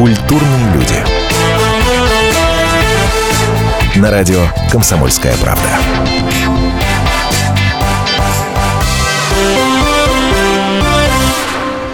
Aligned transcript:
Культурные 0.00 0.72
люди. 0.72 0.94
На 3.96 4.10
радио 4.10 4.38
«Комсомольская 4.72 5.34
правда». 5.36 5.68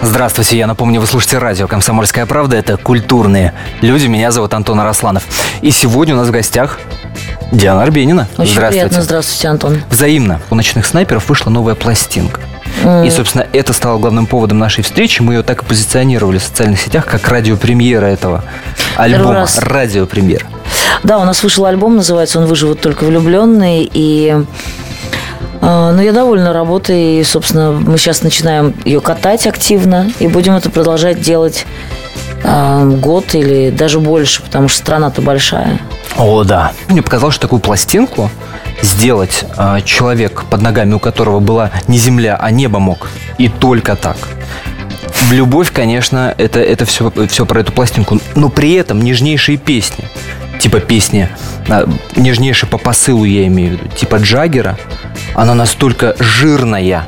Здравствуйте, 0.01 0.57
я 0.57 0.67
напомню, 0.67 1.01
вы 1.01 1.07
слушаете 1.07 1.39
радио 1.39 1.67
«Комсомольская 1.67 2.25
правда». 2.25 2.55
Это 2.55 2.77
«Культурные 2.77 3.53
люди». 3.81 4.07
Меня 4.07 4.31
зовут 4.31 4.53
Антон 4.53 4.79
Арасланов. 4.79 5.25
И 5.61 5.71
сегодня 5.71 6.15
у 6.15 6.17
нас 6.17 6.29
в 6.29 6.31
гостях 6.31 6.79
Диана 7.51 7.83
Арбенина. 7.83 8.29
Очень 8.37 8.53
Здравствуйте. 8.53 8.85
приятно. 8.85 9.01
Здравствуйте, 9.01 9.47
Антон. 9.49 9.83
Взаимно. 9.89 10.39
У 10.49 10.55
«Ночных 10.55 10.85
снайперов» 10.85 11.27
вышла 11.27 11.49
новая 11.49 11.75
пластинка. 11.75 12.39
И, 13.05 13.09
собственно, 13.09 13.45
это 13.53 13.73
стало 13.73 13.97
главным 13.99 14.25
поводом 14.25 14.59
нашей 14.59 14.83
встречи. 14.83 15.21
Мы 15.21 15.35
ее 15.35 15.43
так 15.43 15.63
и 15.63 15.65
позиционировали 15.65 16.37
в 16.37 16.43
социальных 16.43 16.79
сетях, 16.79 17.05
как 17.05 17.27
радиопремьера 17.27 18.05
этого 18.05 18.43
альбома. 18.95 19.33
Раз. 19.33 19.57
Радиопремьера. 19.59 20.45
Да, 21.03 21.19
у 21.19 21.25
нас 21.25 21.43
вышел 21.43 21.65
альбом, 21.65 21.97
называется 21.97 22.39
он 22.39 22.45
«Выживут 22.45 22.81
только 22.81 23.03
влюбленные». 23.03 23.87
И 23.91 24.35
а, 25.61 25.91
ну, 25.91 26.01
я 26.01 26.11
довольна 26.11 26.53
работой, 26.53 27.19
и, 27.19 27.23
собственно, 27.23 27.71
мы 27.71 27.97
сейчас 27.97 28.21
начинаем 28.21 28.73
ее 28.85 29.01
катать 29.01 29.47
активно, 29.47 30.11
и 30.19 30.27
будем 30.27 30.55
это 30.55 30.69
продолжать 30.69 31.19
делать 31.21 31.65
э, 32.43 32.91
год 33.01 33.33
или 33.33 33.69
даже 33.69 33.99
больше, 33.99 34.43
потому 34.43 34.67
что 34.67 34.77
страна-то 34.77 35.21
большая. 35.21 35.79
О, 36.17 36.43
да. 36.43 36.71
Мне 36.89 37.03
показалось, 37.03 37.35
что 37.35 37.43
такую 37.43 37.59
пластинку 37.59 38.31
сделать 38.81 39.45
э, 39.55 39.81
человек, 39.85 40.45
под 40.49 40.61
ногами 40.61 40.95
у 40.95 40.99
которого 40.99 41.39
была 41.39 41.71
не 41.87 41.97
земля, 41.97 42.35
а 42.39 42.49
небо 42.49 42.79
мог. 42.79 43.09
И 43.37 43.49
только 43.49 43.95
так. 43.95 44.17
В 45.21 45.31
любовь, 45.31 45.71
конечно, 45.71 46.33
это, 46.37 46.59
это 46.59 46.85
все, 46.85 47.11
все 47.27 47.45
про 47.45 47.59
эту 47.59 47.71
пластинку. 47.71 48.19
Но 48.35 48.49
при 48.49 48.73
этом 48.73 49.01
нежнейшие 49.01 49.57
песни. 49.57 50.05
Типа 50.59 50.79
песни, 50.79 51.29
э, 51.67 51.85
нежнейшие 52.15 52.67
по 52.67 52.79
посылу 52.79 53.23
я 53.23 53.45
имею 53.45 53.77
в 53.77 53.81
виду. 53.81 53.95
Типа 53.95 54.15
Джаггера. 54.15 54.77
Она 55.35 55.53
настолько 55.53 56.15
жирная 56.17 57.07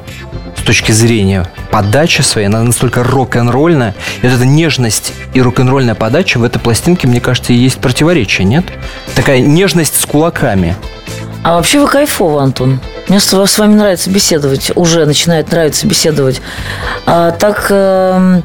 точки 0.70 0.92
зрения 0.92 1.48
подачи 1.72 2.22
своей, 2.22 2.45
она 2.45 2.62
настолько 2.62 3.02
рок-н-ролльная. 3.02 3.95
И 4.22 4.28
вот 4.28 4.36
эта 4.36 4.45
нежность 4.45 5.14
и 5.34 5.42
рок-н-ролльная 5.42 5.95
подача 5.95 6.38
в 6.38 6.44
этой 6.44 6.59
пластинке, 6.59 7.08
мне 7.08 7.20
кажется, 7.20 7.53
и 7.53 7.56
есть 7.56 7.80
противоречие, 7.80 8.45
нет? 8.45 8.66
Такая 9.16 9.40
нежность 9.40 10.00
с 10.00 10.06
кулаками. 10.06 10.75
А 11.44 11.56
вообще 11.56 11.80
вы 11.80 11.88
кайфово, 11.88 12.44
Антон. 12.44 12.80
Мне 13.08 13.20
с 13.20 13.34
вами 13.34 13.73
нравится 13.73 14.12
беседовать, 14.12 14.72
уже 14.75 15.08
начинает 15.08 15.52
нравиться 15.52 15.88
беседовать. 15.88 16.40
А, 17.08 17.31
так 17.31 17.66
э, 17.72 18.42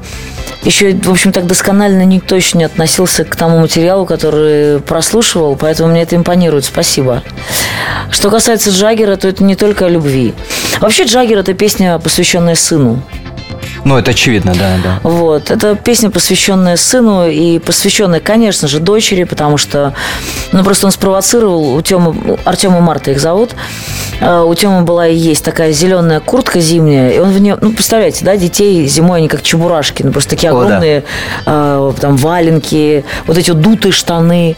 еще, 0.64 0.94
в 0.94 1.10
общем, 1.10 1.32
так 1.32 1.46
досконально 1.46 2.04
никто 2.04 2.34
еще 2.34 2.58
не 2.58 2.64
относился 2.64 3.24
к 3.24 3.36
тому 3.36 3.58
материалу, 3.58 4.06
который 4.06 4.80
прослушивал, 4.80 5.56
поэтому 5.56 5.90
мне 5.90 6.02
это 6.02 6.16
импонирует. 6.16 6.64
Спасибо. 6.64 7.22
Что 8.10 8.30
касается 8.30 8.70
Джаггера, 8.70 9.16
то 9.16 9.28
это 9.28 9.44
не 9.44 9.56
только 9.56 9.86
о 9.86 9.88
любви. 9.88 10.34
Вообще 10.80 11.04
Джаггер– 11.04 11.38
это 11.40 11.54
песня, 11.54 11.98
посвященная 11.98 12.54
сыну. 12.54 13.02
Ну, 13.84 13.98
это 13.98 14.12
очевидно, 14.12 14.54
да, 14.54 14.76
да. 14.82 15.00
Вот. 15.02 15.50
Это 15.50 15.74
песня, 15.74 16.10
посвященная 16.10 16.76
сыну 16.76 17.28
и 17.28 17.58
посвященная, 17.58 18.20
конечно 18.20 18.66
же, 18.66 18.80
дочери, 18.80 19.24
потому 19.24 19.58
что, 19.58 19.94
ну, 20.52 20.64
просто 20.64 20.86
он 20.86 20.92
спровоцировал 20.92 21.74
у 21.74 21.82
Тёмы, 21.82 22.38
Артема 22.44 22.80
Марта 22.80 23.10
их 23.10 23.20
зовут, 23.20 23.50
а, 24.20 24.44
у 24.44 24.54
Тёмы 24.54 24.82
была 24.82 25.06
и 25.08 25.14
есть 25.16 25.44
такая 25.44 25.72
зеленая 25.72 26.20
куртка 26.20 26.60
зимняя, 26.60 27.10
и 27.10 27.18
он 27.18 27.30
в 27.30 27.40
нее, 27.40 27.58
ну, 27.60 27.72
представляете, 27.72 28.24
да, 28.24 28.36
детей 28.36 28.86
зимой 28.86 29.18
они 29.18 29.28
как 29.28 29.42
чебурашки, 29.42 30.02
ну, 30.02 30.12
просто 30.12 30.30
такие 30.30 30.50
огромные, 30.50 31.04
О, 31.44 31.92
да. 31.92 32.00
там, 32.00 32.16
валенки, 32.16 33.04
вот 33.26 33.36
эти 33.36 33.50
дутые 33.50 33.92
штаны. 33.92 34.56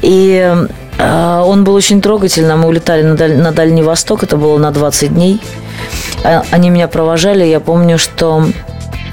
И 0.00 0.54
он 0.98 1.64
был 1.64 1.74
очень 1.74 2.00
трогательным. 2.00 2.60
Мы 2.60 2.68
улетали 2.68 3.02
на, 3.02 3.16
Даль... 3.16 3.36
на 3.36 3.52
Дальний 3.52 3.82
Восток, 3.82 4.22
это 4.22 4.36
было 4.36 4.58
на 4.58 4.70
20 4.70 5.14
дней. 5.14 5.40
А, 6.24 6.44
они 6.50 6.70
меня 6.70 6.88
провожали. 6.88 7.44
Я 7.44 7.60
помню, 7.60 7.98
что 7.98 8.44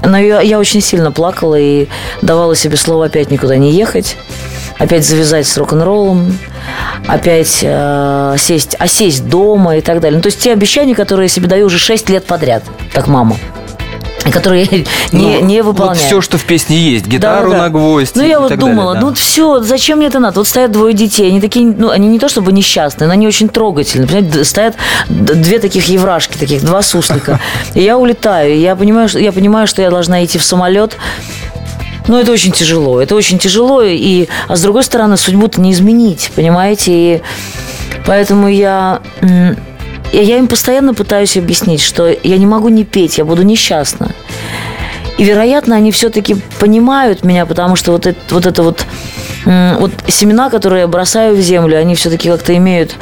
но 0.03 0.17
я, 0.17 0.59
очень 0.59 0.81
сильно 0.81 1.11
плакала 1.11 1.59
и 1.59 1.87
давала 2.21 2.55
себе 2.55 2.75
слово 2.75 3.05
опять 3.05 3.29
никуда 3.29 3.57
не 3.57 3.71
ехать, 3.71 4.17
опять 4.79 5.05
завязать 5.05 5.47
с 5.47 5.57
рок-н-роллом, 5.57 6.37
опять 7.07 7.59
э, 7.61 8.35
сесть, 8.39 8.75
а 8.79 8.87
сесть 8.87 9.27
дома 9.27 9.77
и 9.77 9.81
так 9.81 9.99
далее. 9.99 10.17
Ну, 10.17 10.23
то 10.23 10.27
есть 10.27 10.41
те 10.41 10.53
обещания, 10.53 10.95
которые 10.95 11.25
я 11.25 11.29
себе 11.29 11.47
даю 11.47 11.67
уже 11.67 11.77
6 11.77 12.09
лет 12.09 12.25
подряд, 12.25 12.63
как 12.93 13.07
мама 13.07 13.37
которые 14.29 14.67
не, 15.11 15.39
ну, 15.39 15.45
не 15.45 15.63
выполняют. 15.63 15.99
Вот 16.01 16.07
все, 16.07 16.21
что 16.21 16.37
в 16.37 16.43
песне 16.43 16.77
есть, 16.77 17.07
гитару 17.07 17.51
да, 17.51 17.57
да. 17.57 17.63
на 17.63 17.69
гвоздь. 17.69 18.15
Ну, 18.15 18.23
я 18.23 18.39
вот 18.39 18.55
думала, 18.57 18.93
далее, 18.93 19.01
да. 19.01 19.07
ну 19.07 19.13
все, 19.15 19.59
зачем 19.61 19.97
мне 19.97 20.07
это 20.07 20.19
надо? 20.19 20.39
Вот 20.39 20.47
стоят 20.47 20.71
двое 20.71 20.93
детей, 20.93 21.29
они 21.29 21.41
такие, 21.41 21.65
ну, 21.65 21.89
они 21.89 22.07
не 22.07 22.19
то 22.19 22.29
чтобы 22.29 22.51
несчастные, 22.51 23.07
но 23.07 23.13
они 23.13 23.27
очень 23.27 23.49
трогательные. 23.49 24.07
Понимаете, 24.07 24.43
стоят 24.43 24.75
две 25.09 25.59
таких 25.59 25.85
еврашки, 25.85 26.37
таких, 26.37 26.63
два 26.63 26.81
суслика. 26.81 27.39
И 27.73 27.81
я 27.81 27.97
улетаю, 27.97 28.53
и 28.53 28.59
я 28.59 28.75
понимаю, 28.75 29.07
что, 29.09 29.19
я 29.19 29.31
понимаю, 29.31 29.67
что 29.67 29.81
я 29.81 29.89
должна 29.89 30.23
идти 30.23 30.37
в 30.37 30.43
самолет, 30.43 30.97
но 32.07 32.19
это 32.19 32.31
очень 32.31 32.51
тяжело. 32.51 33.01
Это 33.01 33.15
очень 33.15 33.39
тяжело. 33.39 33.81
И, 33.83 34.27
а 34.47 34.55
с 34.55 34.61
другой 34.61 34.83
стороны, 34.83 35.17
судьбу-то 35.17 35.61
не 35.61 35.71
изменить, 35.71 36.31
понимаете? 36.35 36.91
И 36.91 37.21
поэтому 38.05 38.47
я 38.47 39.01
и 40.11 40.17
я 40.17 40.37
им 40.37 40.47
постоянно 40.47 40.93
пытаюсь 40.93 41.37
объяснить, 41.37 41.81
что 41.81 42.09
я 42.09 42.37
не 42.37 42.45
могу 42.45 42.69
не 42.69 42.83
петь, 42.83 43.17
я 43.17 43.25
буду 43.25 43.43
несчастна. 43.43 44.11
И, 45.17 45.23
вероятно, 45.23 45.75
они 45.75 45.91
все-таки 45.91 46.35
понимают 46.59 47.23
меня, 47.23 47.45
потому 47.45 47.75
что 47.75 47.91
вот 47.91 48.07
это 48.07 48.19
вот, 48.33 48.45
это 48.45 48.63
вот 48.63 48.85
вот 49.45 49.91
семена, 50.07 50.49
которые 50.49 50.81
я 50.81 50.87
бросаю 50.87 51.35
в 51.35 51.39
землю, 51.39 51.77
они 51.77 51.95
все-таки 51.95 52.29
как-то 52.29 52.55
имеют 52.55 52.95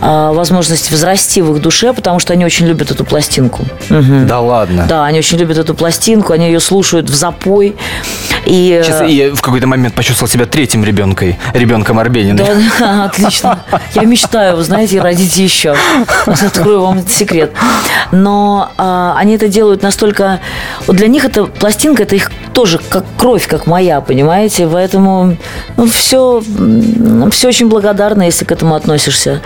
а, 0.00 0.32
возможность 0.32 0.90
возрасти 0.90 1.42
в 1.42 1.54
их 1.54 1.62
душе, 1.62 1.92
потому 1.92 2.18
что 2.18 2.32
они 2.32 2.44
очень 2.44 2.66
любят 2.66 2.90
эту 2.90 3.04
пластинку. 3.04 3.62
Угу. 3.90 4.26
Да 4.26 4.40
ладно. 4.40 4.86
Да, 4.88 5.04
они 5.04 5.18
очень 5.18 5.38
любят 5.38 5.58
эту 5.58 5.74
пластинку, 5.74 6.32
они 6.32 6.46
ее 6.46 6.60
слушают 6.60 7.10
в 7.10 7.14
запой. 7.14 7.76
И... 8.46 8.80
Сейчас 8.84 9.02
э, 9.02 9.10
я 9.10 9.34
в 9.34 9.40
какой-то 9.40 9.66
момент 9.66 9.94
почувствовал 9.94 10.28
себя 10.28 10.46
третьим 10.46 10.84
ребенком, 10.84 11.34
ребенком 11.54 11.98
Арбениной. 11.98 12.44
Да, 12.44 12.54
да, 12.78 13.04
отлично. 13.12 13.58
Я 13.94 14.02
мечтаю, 14.02 14.56
вы 14.56 14.64
знаете, 14.64 15.00
родить 15.00 15.36
еще. 15.36 15.76
Открою 16.26 16.82
вам 16.82 16.98
этот 16.98 17.10
секрет. 17.10 17.52
Но 18.10 18.70
а, 18.78 19.14
они 19.16 19.34
это 19.34 19.48
делают 19.48 19.82
настолько... 19.82 20.40
Вот 20.86 20.96
для 20.96 21.08
них 21.08 21.24
эта 21.24 21.44
пластинка, 21.44 22.02
это 22.02 22.16
их 22.16 22.30
тоже 22.52 22.78
как 22.88 23.04
кровь, 23.16 23.46
как 23.46 23.66
моя, 23.66 24.00
понимаете? 24.00 24.68
Поэтому 24.70 25.36
ну, 25.76 25.86
все, 25.86 26.42
все 27.30 27.48
очень 27.48 27.68
благодарно, 27.68 28.22
если 28.22 28.44
к 28.44 28.52
этому 28.52 28.74
относишься 28.74 29.40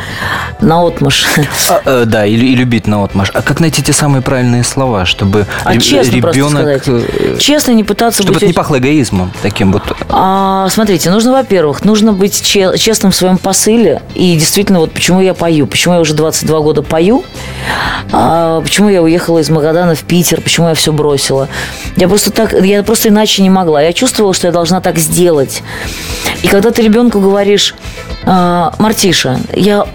на 0.61 0.87
отмаш. 0.87 1.27
А, 1.69 1.81
э, 1.85 2.05
да, 2.07 2.27
и, 2.27 2.35
и 2.35 2.55
любить 2.55 2.87
на 2.87 3.05
отмаш. 3.05 3.31
А 3.35 3.43
как 3.43 3.61
найти 3.61 3.83
те 3.83 3.93
самые 3.93 4.23
правильные 4.23 4.65
слова, 4.65 5.05
чтобы 5.05 5.47
а 5.65 5.77
честно 5.79 6.13
ребенок... 6.13 6.83
Э, 6.87 7.37
честно 7.39 7.73
не 7.73 7.85
пытаться 7.85 8.23
чтобы 8.23 8.35
быть... 8.35 8.39
Чтобы 8.39 8.51
это 8.51 8.53
не 8.53 8.57
пахло 8.57 8.79
эгоизмом 8.79 9.33
таким 9.43 9.73
вот. 9.73 9.83
А, 10.09 10.69
смотрите, 10.71 11.11
нужно, 11.11 11.33
во-первых, 11.33 11.85
нужно 11.85 12.13
быть 12.13 12.43
честным 12.45 13.13
в 13.13 13.17
своем 13.17 13.39
посыле. 13.39 14.03
И 14.15 14.35
действительно, 14.35 14.81
вот 14.81 14.93
почему 14.93 15.21
я 15.21 15.35
пою, 15.35 15.67
почему 15.67 15.95
я 15.95 16.01
уже 16.01 16.15
22 16.15 16.61
года 16.61 16.83
пою, 16.83 17.25
а, 18.13 18.61
почему 18.61 18.89
я 18.89 19.03
уехала 19.03 19.39
из 19.39 19.51
Магадана 19.51 19.95
в 19.95 20.03
Питер, 20.03 20.41
почему 20.41 20.69
я 20.69 20.75
все 20.75 20.93
бросила. 20.93 21.49
Я 21.97 22.09
просто 22.09 22.31
так, 22.31 22.53
я 22.53 22.83
просто 22.83 22.96
иначе 23.05 23.43
не 23.43 23.51
могла. 23.51 23.83
Я 23.83 23.93
чувствовала, 23.93 24.33
что 24.33 24.47
я 24.47 24.53
должна 24.53 24.81
так 24.81 24.99
сделать. 24.99 25.63
И 26.43 26.49
когда 26.49 26.71
ты 26.71 26.83
ребенку 26.83 27.21
говоришь, 27.21 27.75
«А, 28.25 28.73
Мартиша, 28.79 29.39
я 29.53 29.87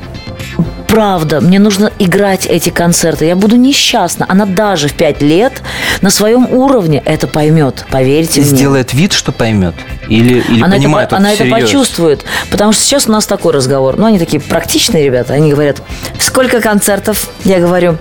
правда, 0.91 1.39
мне 1.39 1.57
нужно 1.57 1.89
играть 1.99 2.45
эти 2.45 2.69
концерты. 2.69 3.25
Я 3.25 3.37
буду 3.37 3.55
несчастна. 3.55 4.25
Она 4.27 4.45
даже 4.45 4.89
в 4.89 4.93
пять 4.93 5.21
лет 5.21 5.61
на 6.01 6.09
своем 6.09 6.51
уровне 6.51 7.01
это 7.05 7.27
поймет, 7.27 7.85
поверьте 7.89 8.41
мне. 8.41 8.49
Сделает 8.49 8.93
вид, 8.93 9.13
что 9.13 9.31
поймет? 9.31 9.73
Или, 10.09 10.43
или 10.49 10.61
она 10.61 10.75
понимает 10.75 11.07
это, 11.07 11.17
Она 11.17 11.31
это 11.31 11.45
почувствует. 11.45 12.25
Потому 12.49 12.73
что 12.73 12.83
сейчас 12.83 13.07
у 13.07 13.11
нас 13.11 13.25
такой 13.25 13.53
разговор. 13.53 13.95
Ну, 13.97 14.05
они 14.05 14.19
такие 14.19 14.41
практичные 14.41 15.05
ребята. 15.05 15.33
Они 15.33 15.51
говорят, 15.51 15.81
сколько 16.19 16.59
концертов? 16.59 17.29
Я 17.45 17.59
говорю, 17.59 17.97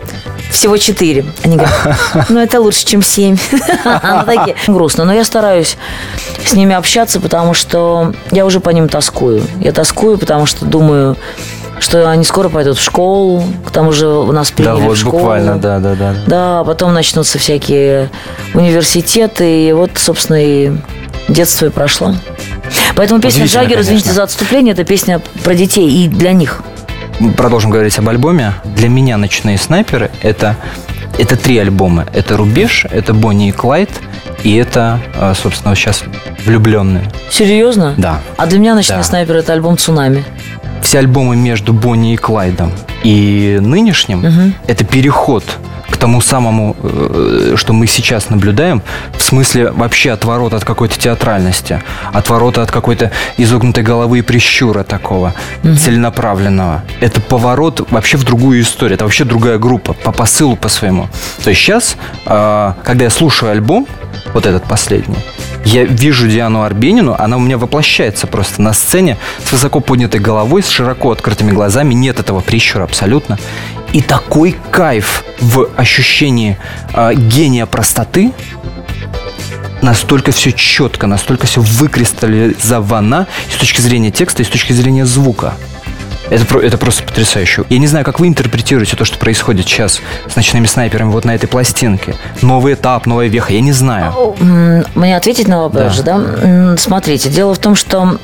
всего 0.51 0.77
четыре. 0.77 1.25
Они 1.43 1.57
говорят, 1.57 1.99
ну 2.29 2.41
это 2.41 2.61
лучше, 2.61 2.85
чем 2.85 3.03
семь. 3.03 3.37
Грустно. 4.67 5.05
Но 5.05 5.13
я 5.13 5.25
стараюсь 5.25 5.77
с 6.45 6.53
ними 6.53 6.75
общаться, 6.75 7.21
потому 7.21 7.55
что 7.55 8.13
я 8.31 8.45
уже 8.45 8.61
по 8.61 8.71
ним 8.71 8.89
тоскую. 8.89 9.43
Я 9.61 9.73
тоскую, 9.73 10.19
потому 10.19 10.47
что 10.47 10.65
думаю, 10.65 11.17
что 11.79 12.11
они 12.11 12.25
скоро 12.25 12.49
пойдут 12.49 12.79
в 12.79 12.83
школу, 12.83 13.43
к 13.67 13.71
тому 13.71 13.93
же 13.93 14.07
у 14.07 14.33
нас 14.33 14.51
приняли 14.51 14.81
да, 14.81 14.85
вот 14.85 14.97
в 14.97 15.01
школу. 15.01 15.19
буквально, 15.19 15.57
да, 15.59 15.79
да, 15.79 15.95
да. 15.95 16.15
Да, 16.27 16.65
потом 16.65 16.93
начнутся 16.93 17.39
всякие 17.39 18.11
университеты, 18.55 19.69
и 19.69 19.73
вот, 19.73 19.93
собственно, 19.97 20.43
и 20.43 20.73
детство 21.29 21.67
и 21.67 21.71
прошло. 21.71 22.15
Поэтому 22.97 23.21
песня 23.21 23.47
Джаггер, 23.47 23.81
извините 23.81 24.13
за 24.13 24.25
отступление, 24.25 24.73
это 24.73 24.85
песня 24.85 25.21
про 25.43 25.55
детей 25.55 25.89
и 25.89 26.09
для 26.09 26.33
них. 26.33 26.63
Продолжим 27.37 27.71
говорить 27.71 27.99
об 27.99 28.09
альбоме. 28.09 28.55
Для 28.65 28.89
меня 28.89 29.17
«Ночные 29.17 29.59
снайперы»— 29.59 30.11
это, 30.23 30.57
это 31.19 31.37
три 31.37 31.59
альбома. 31.59 32.07
Это 32.15 32.37
«Рубеж», 32.37 32.87
это 32.91 33.13
«Бонни 33.15 33.49
и 33.49 33.53
Клайд» 33.53 33.91
И 34.43 34.55
это, 34.57 35.01
э, 35.15 35.35
собственно, 35.35 35.75
сейчас 35.75 36.03
влюбленные. 36.47 37.05
Серьезно? 37.31 37.95
Да. 37.99 38.21
А 38.39 38.47
для 38.47 38.59
меня 38.59 38.75
«Ночной 38.75 38.99
Да. 38.99 39.05
снайпер»– 39.05 39.37
это 39.37 39.53
альбом 39.53 39.77
«Цунами». 39.77 40.25
Все 40.83 40.99
альбомы 40.99 41.37
между 41.37 41.75
Бонни 41.75 42.15
и 42.15 42.17
Клайдом 42.17 42.73
и 43.05 43.59
нынешним 43.61 44.55
это 44.67 44.85
переход 44.85 45.45
тому 46.01 46.21
самому, 46.21 46.77
э, 46.83 47.55
что 47.57 47.73
мы 47.73 47.87
сейчас 47.87 48.31
наблюдаем, 48.31 48.83
в 49.17 49.23
смысле 49.23 49.71
вообще 49.71 50.11
отворота 50.11 50.57
от 50.57 50.65
какой-то 50.65 50.99
театральности, 50.99 51.83
отворота 52.13 52.63
от 52.63 52.71
какой-то 52.71 53.13
изогнутой 53.37 53.85
головы 53.85 54.19
и 54.19 54.23
прищура 54.23 54.83
такого, 54.83 55.35
целенаправленного. 55.63 56.83
Это 57.01 57.21
поворот 57.21 57.87
вообще 57.91 58.17
в 58.17 58.25
другую 58.25 58.63
историю, 58.63 58.95
это 58.95 59.05
вообще 59.05 59.25
другая 59.25 59.59
группа, 59.59 59.93
по 59.93 60.13
посылу 60.13 60.57
по 60.57 60.69
своему. 60.69 61.09
То 61.45 61.51
есть 61.51 61.63
сейчас, 61.63 61.97
э, 62.27 62.73
когда 62.83 63.05
я 63.05 63.11
слушаю 63.11 63.53
альбом, 63.53 63.87
вот 64.35 64.47
этот 64.47 64.65
последний, 64.65 65.19
я 65.65 65.85
вижу 65.85 66.29
Диану 66.29 66.63
Арбенину, 66.63 67.15
она 67.19 67.37
у 67.37 67.41
меня 67.41 67.59
воплощается 67.59 68.27
просто 68.27 68.63
на 68.63 68.73
сцене 68.73 69.19
с 69.45 69.53
высоко 69.53 69.81
поднятой 69.81 70.21
головой, 70.21 70.63
с 70.63 70.69
широко 70.69 71.11
открытыми 71.11 71.53
глазами, 71.53 71.95
нет 71.95 72.19
этого 72.19 72.41
прищура 72.41 72.85
абсолютно. 72.85 73.39
И 73.93 74.01
такой 74.01 74.57
кайф 74.71 75.25
в 75.41 75.69
ощущении 75.77 76.57
э, 76.95 77.15
гения 77.15 77.67
простоты, 77.67 78.33
настолько 79.83 80.33
все 80.33 80.53
четко, 80.53 81.07
настолько 81.07 81.47
все 81.47 81.61
выкристаллизовано 81.61 83.27
и 83.49 83.53
с 83.53 83.57
точки 83.57 83.81
зрения 83.81 84.11
текста, 84.11 84.43
и 84.43 84.45
с 84.45 84.49
точки 84.49 84.73
зрения 84.73 85.07
звука. 85.07 85.55
Это, 86.31 86.59
это 86.59 86.79
просто 86.79 87.03
потрясающе. 87.03 87.65
Я 87.69 87.79
не 87.79 87.87
знаю, 87.87 88.05
как 88.05 88.21
вы 88.21 88.29
интерпретируете 88.29 88.97
то, 88.97 89.05
что 89.05 89.19
происходит 89.19 89.67
сейчас 89.67 90.01
с 90.29 90.37
ночными 90.37 90.67
снайперами 90.67 91.11
вот 91.11 91.25
на 91.25 91.35
этой 91.35 91.49
пластинке. 91.49 92.15
Новый 92.41 92.75
этап, 92.75 93.07
новая 93.07 93.27
веха, 93.27 93.53
я 93.53 93.61
не 93.61 93.73
знаю. 93.73 94.37
Мне 94.95 95.17
ответить 95.17 95.49
на 95.49 95.63
вопрос 95.63 96.01
Да. 96.01 96.19
да? 96.19 96.77
Смотрите, 96.77 97.29
дело 97.29 97.55
в 97.55 97.59
том, 97.59 97.75
что 97.75 98.19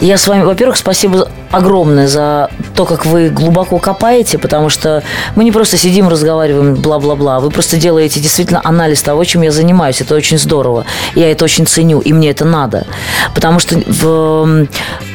я 0.00 0.16
с 0.16 0.26
вами, 0.26 0.42
во-первых, 0.42 0.76
спасибо 0.76 1.28
огромное 1.50 2.08
за 2.08 2.50
то, 2.74 2.84
как 2.84 3.06
вы 3.06 3.28
глубоко 3.28 3.78
копаете, 3.78 4.38
потому 4.38 4.68
что 4.68 5.02
мы 5.36 5.44
не 5.44 5.52
просто 5.52 5.76
сидим, 5.76 6.08
разговариваем, 6.08 6.74
бла-бла-бла. 6.74 7.40
Вы 7.40 7.50
просто 7.50 7.76
делаете 7.76 8.20
действительно 8.20 8.60
анализ 8.64 9.02
того, 9.02 9.24
чем 9.24 9.42
я 9.42 9.50
занимаюсь. 9.50 10.00
Это 10.00 10.14
очень 10.14 10.38
здорово. 10.38 10.84
Я 11.14 11.30
это 11.30 11.44
очень 11.44 11.66
ценю, 11.66 12.00
и 12.00 12.12
мне 12.12 12.30
это 12.30 12.44
надо. 12.44 12.86
Потому 13.34 13.58
что 13.58 13.80
в- 13.86 14.66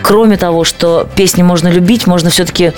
кроме 0.02 0.38
того, 0.38 0.64
что 0.64 1.08
песни 1.16 1.44
можно 1.44 1.68
любить, 1.68 2.08
можно 2.08 2.30
все-таки 2.30 2.72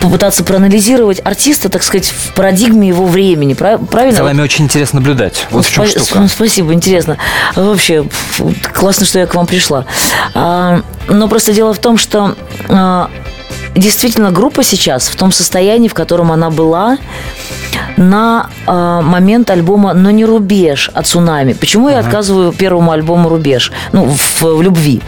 попытаться 0.00 0.44
проанализировать 0.44 1.20
артиста, 1.24 1.68
так 1.68 1.82
сказать, 1.82 2.06
в 2.08 2.34
парадигме 2.34 2.88
его 2.88 3.06
времени. 3.06 3.54
Прав- 3.54 3.86
Правильно? 3.88 4.16
За 4.16 4.24
вами 4.24 4.40
очень 4.42 4.64
интересно 4.64 5.00
наблюдать. 5.00 5.46
Вот 5.50 5.66
в 5.66 5.72
чем 5.72 5.84
Спа- 5.84 6.04
штука. 6.04 6.28
Спасибо, 6.28 6.72
интересно. 6.72 7.18
Вообще, 7.56 8.04
классно, 8.72 9.04
что 9.06 9.18
я 9.18 9.26
к 9.26 9.34
вам 9.34 9.46
пришла. 9.46 9.84
А, 10.34 10.80
но 11.08 11.28
просто 11.28 11.52
дело 11.52 11.74
в 11.74 11.78
том, 11.78 11.98
что 11.98 12.34
а, 12.68 12.83
действительно 13.74 14.30
группа 14.30 14.62
сейчас 14.62 15.08
в 15.08 15.16
том 15.16 15.32
состоянии, 15.32 15.88
в 15.88 15.94
котором 15.94 16.32
она 16.32 16.50
была 16.50 16.98
на 17.96 18.50
а, 18.66 19.02
момент 19.02 19.50
альбома 19.50 19.94
«Но 19.94 20.10
не 20.10 20.24
рубеж» 20.24 20.90
от 20.94 21.06
«Цунами». 21.06 21.52
Почему 21.52 21.88
я 21.88 22.00
отказываю 22.00 22.52
первому 22.52 22.90
альбому 22.90 23.28
«Рубеж»? 23.28 23.72
Ну, 23.92 24.04
в, 24.06 24.42
в 24.42 24.62
любви. 24.62 25.00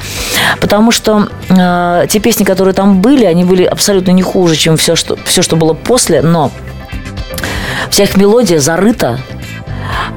Потому 0.61 0.90
что 0.90 1.28
а, 1.49 2.06
те 2.06 2.20
песни, 2.20 2.44
которые 2.44 2.75
там 2.75 3.00
были, 3.00 3.25
они 3.25 3.44
были 3.44 3.64
абсолютно 3.64 4.12
не 4.12 4.23
хуже, 4.23 4.56
чем 4.56 4.76
все, 4.76 4.96
что, 4.96 5.17
все, 5.25 5.43
что 5.43 5.56
было 5.56 5.75
после, 5.75 6.23
но 6.23 6.50
вся 7.90 8.05
их 8.05 8.17
мелодия 8.17 8.58
зарыта 8.58 9.19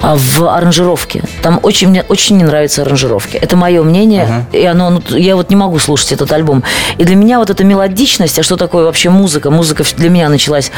в 0.01 0.47
аранжировке. 0.47 1.23
Там 1.41 1.59
очень 1.63 1.89
мне 1.89 2.03
очень 2.07 2.37
не 2.37 2.43
нравятся 2.43 2.81
аранжировки. 2.81 3.37
Это 3.37 3.55
мое 3.55 3.83
мнение, 3.83 4.45
и 4.51 4.65
оно, 4.65 4.89
ну, 4.89 5.01
я 5.15 5.35
вот 5.35 5.49
не 5.49 5.55
могу 5.55 5.79
слушать 5.79 6.11
этот 6.11 6.31
альбом. 6.31 6.63
И 6.97 7.03
для 7.03 7.15
меня 7.15 7.39
вот 7.39 7.49
эта 7.49 7.63
мелодичность, 7.63 8.39
а 8.39 8.43
что 8.43 8.57
такое 8.57 8.85
вообще 8.85 9.09
музыка? 9.09 9.51
Музыка 9.51 9.83
для 9.97 10.09
меня 10.09 10.29
началась. 10.29 10.71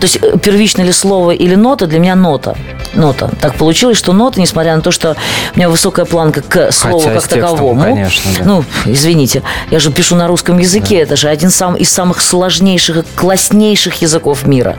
То 0.00 0.04
есть 0.04 0.18
э, 0.22 0.38
первично 0.38 0.82
ли 0.82 0.92
слово 0.92 1.32
или 1.32 1.54
нота 1.54 1.86
для 1.86 1.98
меня 1.98 2.14
нота. 2.14 2.56
Нота. 2.94 3.30
Так 3.40 3.56
получилось, 3.56 3.98
что 3.98 4.12
нота, 4.12 4.40
несмотря 4.40 4.74
на 4.76 4.82
то, 4.82 4.90
что 4.90 5.16
у 5.54 5.58
меня 5.58 5.68
высокая 5.68 6.04
планка 6.04 6.42
к 6.42 6.72
слову 6.72 7.00
Хотя 7.00 7.14
как 7.14 7.28
таковому. 7.28 7.82
конечно, 7.82 8.30
да. 8.38 8.44
Ну, 8.44 8.64
извините, 8.86 9.42
я 9.70 9.78
же 9.78 9.90
пишу 9.90 10.16
на 10.16 10.26
русском 10.26 10.58
языке, 10.58 10.96
это 10.96 11.16
же 11.16 11.28
один 11.28 11.50
сам, 11.50 11.74
из 11.74 11.90
самых 11.90 12.20
сложнейших 12.20 12.98
и 12.98 13.02
класснейших 13.16 14.02
языков 14.02 14.46
мира. 14.46 14.76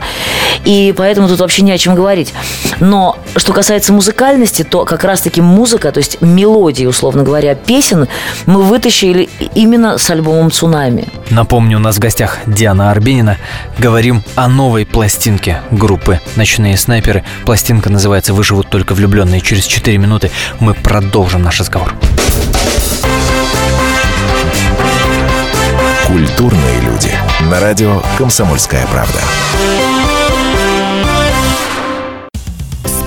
И 0.64 0.94
поэтому 0.96 1.28
тут 1.28 1.40
вообще 1.40 1.62
не 1.62 1.72
о 1.72 1.78
чем 1.78 1.94
говорить. 1.94 2.32
Но 2.80 3.18
что 3.36 3.52
касается 3.60 3.92
музыкальности, 3.92 4.62
то 4.62 4.86
как 4.86 5.04
раз-таки 5.04 5.42
музыка, 5.42 5.92
то 5.92 5.98
есть 5.98 6.22
мелодии, 6.22 6.86
условно 6.86 7.24
говоря, 7.24 7.54
песен, 7.54 8.08
мы 8.46 8.62
вытащили 8.62 9.28
именно 9.54 9.98
с 9.98 10.08
альбомом 10.08 10.50
«Цунами». 10.50 11.08
Напомню, 11.28 11.76
у 11.76 11.80
нас 11.80 11.96
в 11.96 11.98
гостях 11.98 12.38
Диана 12.46 12.90
Арбенина. 12.90 13.36
Говорим 13.76 14.22
о 14.34 14.48
новой 14.48 14.86
пластинке 14.86 15.60
группы 15.70 16.20
«Ночные 16.36 16.78
снайперы». 16.78 17.22
Пластинка 17.44 17.90
называется 17.90 18.32
«Выживут 18.32 18.70
только 18.70 18.94
влюбленные». 18.94 19.42
Через 19.42 19.66
4 19.66 19.98
минуты 19.98 20.30
мы 20.58 20.72
продолжим 20.72 21.42
наш 21.42 21.60
разговор. 21.60 21.92
Культурные 26.06 26.80
люди. 26.80 27.12
На 27.50 27.60
радио 27.60 28.00
«Комсомольская 28.16 28.86
правда». 28.86 29.20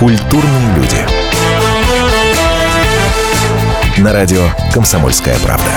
Культурные 0.00 0.76
люди. 0.76 0.96
На 3.98 4.14
радио 4.14 4.40
«Комсомольская 4.72 5.38
правда». 5.40 5.70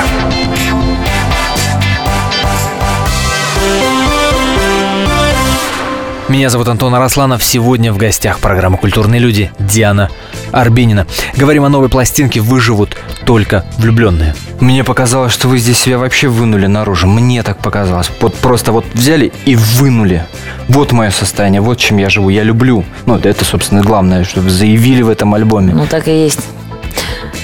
Меня 6.30 6.50
зовут 6.50 6.70
Антон 6.70 6.96
Арасланов. 6.96 7.44
Сегодня 7.44 7.92
в 7.92 7.98
гостях 7.98 8.40
программы 8.40 8.78
«Культурные 8.78 9.20
люди» 9.20 9.52
Диана 9.60 10.10
Арбенина. 10.54 11.06
Говорим 11.36 11.66
о 11.66 11.70
новой 11.70 11.90
пластинке 11.90 12.40
«Выживут 12.40 12.96
только 13.26 13.66
влюбленные». 13.78 14.36
Мне 14.60 14.84
показалось, 14.84 15.34
что 15.34 15.48
вы 15.50 15.58
здесь 15.58 15.78
себя 15.80 15.98
вообще 15.98 16.28
вынули 16.30 16.68
наружу. 16.68 17.08
Мне 17.08 17.44
так 17.44 17.58
показалось. 17.58 18.10
Вот 18.22 18.36
просто 18.36 18.72
вот 18.72 18.86
взяли 18.94 19.34
и 19.46 19.56
вынули. 19.56 20.26
Вот 20.70 20.92
мое 20.94 21.10
состояние, 21.10 21.60
вот 21.62 21.80
чем 21.80 21.98
я 21.98 22.10
живу. 22.10 22.30
Я 22.30 22.44
люблю. 22.44 22.86
Ну, 23.06 23.18
это, 23.18 23.44
собственно, 23.44 23.82
главное, 23.82 24.24
что 24.24 24.40
вы 24.42 24.50
заявили 24.50 25.02
в 25.02 25.10
этом 25.10 25.34
альбоме. 25.34 25.74
Ну, 25.74 25.86
так 25.88 26.08
и 26.08 26.24
есть. 26.24 26.40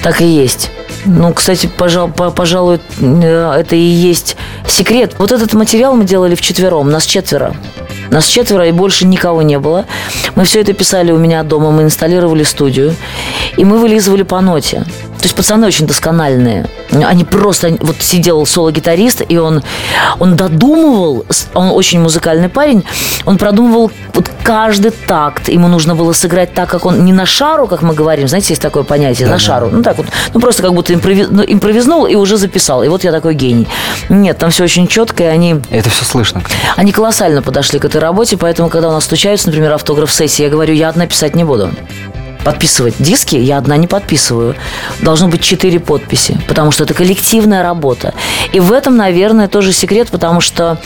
Так 0.03 0.21
и 0.21 0.25
есть. 0.25 0.71
Ну, 1.05 1.33
кстати, 1.33 1.67
пожал- 1.67 2.11
по- 2.11 2.29
пожалуй, 2.29 2.79
э, 2.99 3.53
это 3.59 3.75
и 3.75 3.79
есть 3.79 4.37
секрет. 4.67 5.15
Вот 5.17 5.31
этот 5.31 5.53
материал 5.53 5.95
мы 5.95 6.03
делали 6.05 6.35
вчетвером, 6.35 6.89
нас 6.89 7.05
четверо. 7.05 7.53
Нас 8.11 8.25
четверо, 8.25 8.67
и 8.67 8.71
больше 8.71 9.05
никого 9.05 9.41
не 9.41 9.59
было. 9.59 9.85
Мы 10.35 10.45
все 10.45 10.61
это 10.61 10.73
писали 10.73 11.11
у 11.11 11.17
меня 11.17 11.43
дома, 11.43 11.71
мы 11.71 11.83
инсталлировали 11.83 12.43
студию, 12.43 12.95
и 13.57 13.65
мы 13.65 13.77
вылизывали 13.77 14.23
по 14.23 14.41
ноте. 14.41 14.83
То 15.19 15.25
есть 15.25 15.35
пацаны 15.35 15.67
очень 15.67 15.85
доскональные. 15.85 16.67
Они 16.91 17.25
просто... 17.25 17.77
Вот 17.81 17.97
сидел 17.99 18.45
соло-гитарист, 18.45 19.21
и 19.27 19.37
он, 19.37 19.61
он 20.17 20.37
додумывал, 20.37 21.25
он 21.53 21.71
очень 21.71 21.99
музыкальный 21.99 22.47
парень, 22.47 22.85
он 23.25 23.37
продумывал 23.37 23.91
вот 24.13 24.31
каждый 24.43 24.91
такт. 24.91 25.49
Ему 25.49 25.67
нужно 25.67 25.93
было 25.93 26.13
сыграть 26.13 26.53
так, 26.53 26.69
как 26.69 26.85
он... 26.85 27.03
Не 27.03 27.11
на 27.11 27.25
шару, 27.25 27.67
как 27.67 27.81
мы 27.81 27.93
говорим, 27.93 28.29
знаете, 28.29 28.49
есть 28.49 28.61
такое 28.61 28.83
понятие, 28.83 29.27
на 29.27 29.39
шару. 29.39 29.69
Ну 29.69 29.83
так 29.83 29.97
вот, 29.97 30.07
ну 30.33 30.39
просто 30.39 30.63
как 30.63 30.73
будто 30.73 30.93
импрови- 30.93 31.27
ну, 31.29 31.43
импровизнул 31.45 32.05
и 32.05 32.15
уже 32.15 32.37
записал. 32.37 32.81
И 32.83 32.87
вот 32.87 33.03
я 33.03 33.11
такой 33.11 33.33
гений. 33.33 33.67
Нет, 34.07 34.37
там 34.37 34.51
все 34.51 34.63
очень 34.63 34.87
четко, 34.87 35.23
и 35.23 35.27
они... 35.27 35.59
Это 35.69 35.89
все 35.89 36.05
слышно. 36.05 36.41
Они 36.77 36.93
колоссально 36.93 37.41
подошли 37.41 37.77
к 37.79 37.85
этой 37.85 37.98
работе, 37.99 38.37
поэтому, 38.37 38.69
когда 38.69 38.89
у 38.89 38.91
нас 38.91 39.05
случаются, 39.05 39.47
например, 39.47 39.73
автограф-сессии, 39.73 40.43
я 40.43 40.49
говорю, 40.49 40.73
я 40.73 40.89
одна 40.89 41.07
писать 41.07 41.35
не 41.35 41.43
буду. 41.43 41.71
Подписывать 42.43 42.95
диски 42.99 43.35
я 43.35 43.57
одна 43.57 43.75
не 43.77 43.87
подписываю. 43.87 44.55
Должно 45.01 45.27
быть 45.27 45.41
четыре 45.41 45.79
подписи, 45.79 46.39
потому 46.47 46.71
что 46.71 46.85
это 46.85 46.93
коллективная 46.93 47.63
работа. 47.63 48.13
И 48.53 48.59
в 48.59 48.71
этом, 48.71 48.95
наверное, 48.95 49.47
тоже 49.47 49.73
секрет, 49.73 50.09
потому 50.09 50.39
что 50.39 50.77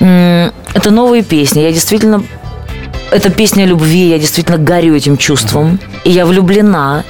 м, 0.00 0.52
это 0.74 0.90
новые 0.90 1.22
песни. 1.22 1.60
Я 1.60 1.72
действительно 1.72 2.22
это 3.10 3.30
песня 3.30 3.64
любви, 3.64 4.10
я 4.10 4.18
действительно 4.18 4.58
горю 4.58 4.94
этим 4.94 5.16
чувством. 5.16 5.78
И 6.04 6.10
я 6.10 6.26
влюблена. 6.26 7.04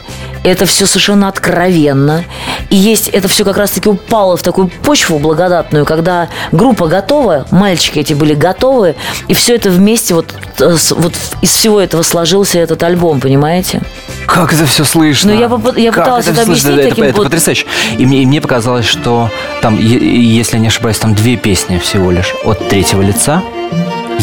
Это 0.44 0.66
все 0.66 0.86
совершенно 0.86 1.28
откровенно. 1.28 2.24
И 2.70 2.76
есть, 2.76 3.08
это 3.08 3.28
все 3.28 3.44
как 3.44 3.56
раз-таки 3.56 3.88
упало 3.88 4.36
в 4.36 4.42
такую 4.42 4.68
почву 4.68 5.18
благодатную, 5.18 5.84
когда 5.84 6.28
группа 6.52 6.86
готова, 6.86 7.46
мальчики 7.50 7.98
эти 7.98 8.14
были 8.14 8.34
готовы, 8.34 8.94
и 9.26 9.34
все 9.34 9.54
это 9.56 9.70
вместе 9.70 10.14
вот, 10.14 10.34
э, 10.60 10.76
вот 10.90 11.14
из 11.42 11.50
всего 11.50 11.80
этого 11.80 12.02
сложился 12.02 12.58
этот 12.58 12.82
альбом, 12.82 13.20
понимаете? 13.20 13.82
Как 14.26 14.52
это 14.52 14.66
все 14.66 14.84
слышно? 14.84 15.32
Ну, 15.32 15.40
я 15.40 15.46
попы- 15.46 15.80
я 15.80 15.90
Как 15.90 16.04
пыталась 16.04 16.26
это 16.26 16.44
слышно? 16.44 16.52
объяснить 16.52 16.78
Это, 16.78 16.88
таким 16.90 17.04
это 17.04 17.16
вот- 17.16 17.24
потрясающе. 17.24 17.66
И 17.96 18.06
мне, 18.06 18.22
и 18.22 18.26
мне 18.26 18.40
показалось, 18.40 18.86
что 18.86 19.30
там, 19.62 19.78
если 19.78 20.56
я 20.56 20.60
не 20.60 20.68
ошибаюсь, 20.68 20.98
там 20.98 21.14
две 21.14 21.36
песни 21.36 21.78
всего 21.78 22.10
лишь 22.10 22.34
от 22.44 22.68
третьего 22.68 23.02
лица. 23.02 23.42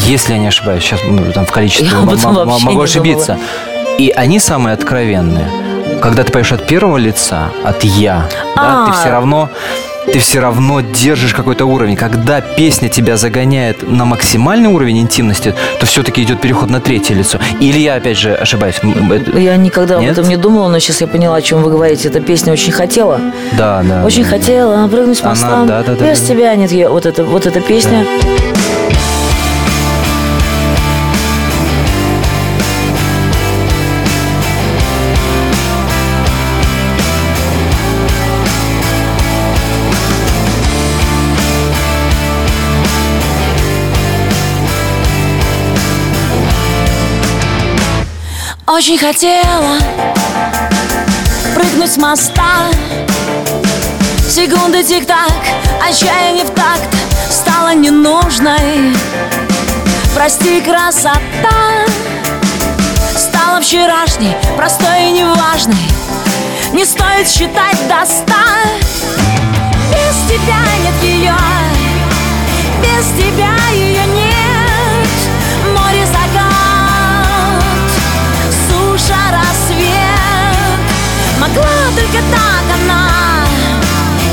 Если 0.07 0.33
я 0.33 0.39
не 0.39 0.47
ошибаюсь, 0.47 0.83
сейчас 0.83 0.99
ну, 1.07 1.31
там 1.33 1.45
в 1.45 1.51
количестве 1.51 1.87
Я 1.87 1.99
могу 1.99 2.81
ошибиться. 2.81 3.39
И 3.97 4.09
они 4.09 4.39
самые 4.39 4.73
откровенные. 4.73 5.64
Когда 6.05 6.23
ты 6.23 6.31
поешь 6.31 6.51
от 6.51 6.67
первого 6.67 6.97
лица, 6.97 7.49
от 7.63 7.83
я, 7.83 8.29
да, 8.55 8.83
А. 8.83 8.85
ты 8.85 8.91
все 8.99 9.09
равно 9.09 9.49
ты 10.05 10.19
все 10.19 10.39
равно 10.39 10.81
держишь 10.81 11.33
какой-то 11.33 11.65
уровень. 11.65 11.95
Когда 11.95 12.39
песня 12.39 12.89
тебя 12.89 13.17
загоняет 13.17 13.89
на 13.89 14.05
максимальный 14.05 14.69
уровень 14.69 14.99
интимности, 14.99 15.55
то 15.79 15.87
все-таки 15.87 16.21
идет 16.21 16.39
переход 16.41 16.69
на 16.69 16.79
третье 16.79 17.15
лицо. 17.15 17.39
Или 17.59 17.79
я 17.79 17.95
опять 17.95 18.19
же 18.19 18.35
ошибаюсь? 18.35 18.75
Я 19.33 19.57
никогда 19.57 19.97
Нет? 19.97 20.11
об 20.11 20.19
этом 20.19 20.29
не 20.29 20.37
думала, 20.37 20.69
но 20.69 20.77
сейчас 20.77 21.01
я 21.01 21.07
поняла, 21.07 21.37
о 21.37 21.41
чем 21.41 21.63
вы 21.63 21.71
говорите. 21.71 22.09
Эта 22.09 22.19
песня 22.21 22.53
очень 22.53 22.71
хотела. 22.71 23.19
Да, 23.57 23.81
да. 23.83 24.05
Очень 24.05 24.25
да. 24.25 24.29
хотела 24.29 24.87
прыгнуть 24.87 25.17
с 25.17 25.21
Она- 25.21 25.29
моста. 25.31 25.65
да, 25.65 25.81
да, 25.83 25.95
да, 25.95 26.05
Без 26.07 26.19
да. 26.21 26.27
тебя 26.27 26.55
нет 26.55 26.71
ее. 26.71 26.87
Вот, 26.89 27.07
это, 27.07 27.23
вот 27.23 27.47
эта 27.47 27.59
песня. 27.59 28.05
Очень 48.75 48.97
хотела 48.97 49.77
прыгнуть 51.55 51.93
с 51.93 51.95
моста. 51.95 52.67
Секунды 54.29 54.83
тик-так, 54.83 55.31
отчаяние 55.81 56.43
в 56.43 56.49
такт 56.49 56.93
Стало 57.29 57.73
ненужной. 57.73 58.93
Прости, 60.13 60.59
красота 60.59 61.85
Стала 63.15 63.61
вчерашней, 63.61 64.35
простой 64.57 65.05
и 65.05 65.11
неважной. 65.11 65.77
Не 66.73 66.83
стоит 66.83 67.29
считать 67.29 67.77
до 67.87 68.05
ста. 68.05 68.43
Без 69.89 70.27
тебя 70.27 70.59
нет 70.83 71.01
ее 71.01 71.37
Без 72.81 73.05
тебя 73.15 73.55
ее 73.73 74.05
нет 74.07 74.24
рассвет. 79.31 80.35
Могла 81.39 81.63
только 81.95 82.19
так 82.31 82.65
она 82.73 83.45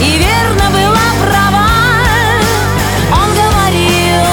И 0.01 0.19
верно 0.19 0.71
была 0.71 1.09
права. 1.21 1.69
Он 3.11 3.29
говорил 3.35 4.27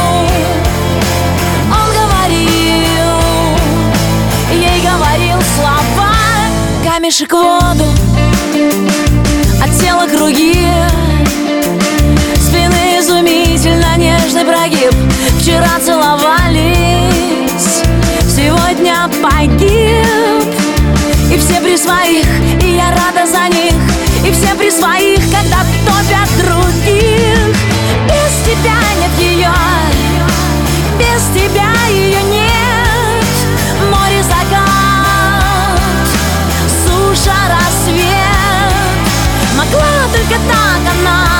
Он 1.71 1.87
говорил 1.99 3.17
Ей 4.51 4.81
говорил 4.81 5.41
слова. 5.55 6.13
Камешек 6.83 7.31
в 7.31 7.35
воду 7.35 7.85
От 9.61 9.71
тела 9.79 10.07
круги. 10.07 10.67
Спины 12.35 12.99
изумительно 12.99 13.97
нежный 13.97 14.45
прогиб. 14.45 14.93
Вчера 15.39 15.79
целовались 15.83 16.69
Сегодня 18.27 19.09
погиб 19.21 20.38
при 21.69 21.77
своих, 21.77 22.25
и 22.63 22.77
я 22.77 22.89
рада 22.89 23.27
за 23.27 23.47
них. 23.55 23.75
И 24.25 24.31
все 24.31 24.55
при 24.55 24.71
своих, 24.71 25.19
когда 25.29 25.59
топят 25.85 26.27
других. 26.39 27.55
Без 28.05 28.33
тебя 28.43 28.79
нет 28.99 29.11
ее 29.19 29.53
Без 30.97 31.21
тебя 31.31 31.71
ее 31.91 32.23
нет. 32.23 33.25
Море 33.91 34.23
закат 34.23 35.79
Суша 36.83 37.35
рассвет. 37.47 38.73
Могла 39.55 40.07
только 40.11 40.39
так 40.49 40.93
она 40.95 41.38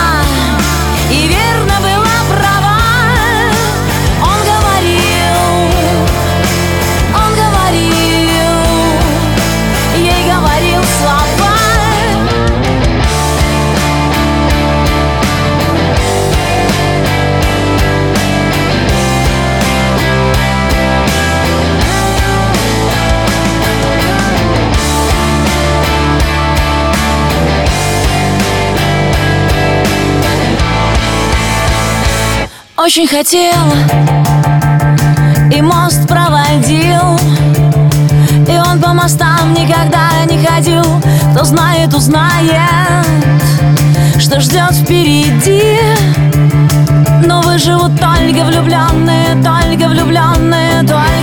Очень 32.81 33.07
хотела 33.07 33.75
И 35.53 35.61
мост 35.61 36.07
проводил. 36.07 37.19
И 38.47 38.57
он 38.57 38.81
по 38.81 38.93
мостам 38.93 39.53
никогда 39.53 40.23
не 40.23 40.41
ходил. 40.41 40.85
Кто 41.33 41.43
знает, 41.43 41.93
узнает 41.93 43.05
Что 44.17 44.39
ждет 44.39 44.71
впереди. 44.71 45.77
Но 47.25 47.41
выживут 47.41 47.99
только 47.99 48.45
влюбленные 48.45 49.35
Только 49.43 49.89
влюбленные 49.89 50.81
Только 50.83 51.18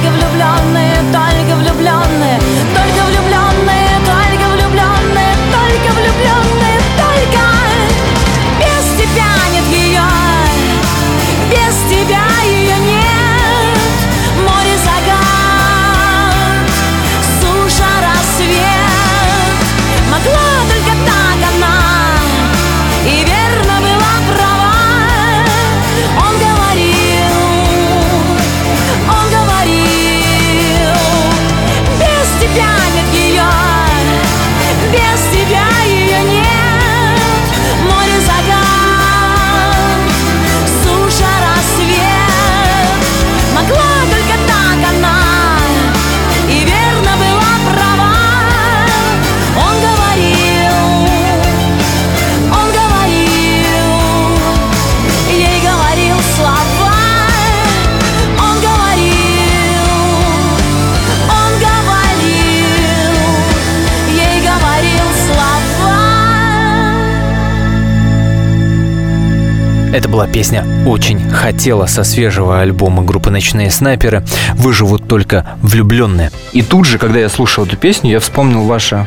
Это 69.97 70.11
была 70.11 70.26
песня 70.26 70.62
«Очень 70.87 71.31
хотела» 71.31 71.87
со 71.87 72.05
свежего 72.05 72.61
альбома 72.61 73.03
группы 73.03 73.31
«Ночные 73.31 73.71
снайперы». 73.71 74.23
Выживут 74.53 75.09
только 75.09 75.47
влюбленные. 75.62 76.31
И 76.53 76.61
тут 76.61 76.85
же, 76.85 76.99
когда 76.99 77.19
я 77.19 77.31
слушал 77.31 77.65
эту 77.65 77.79
песню, 77.79 78.11
я 78.11 78.21
вспомнил 78.21 78.65
ваше, 78.65 79.07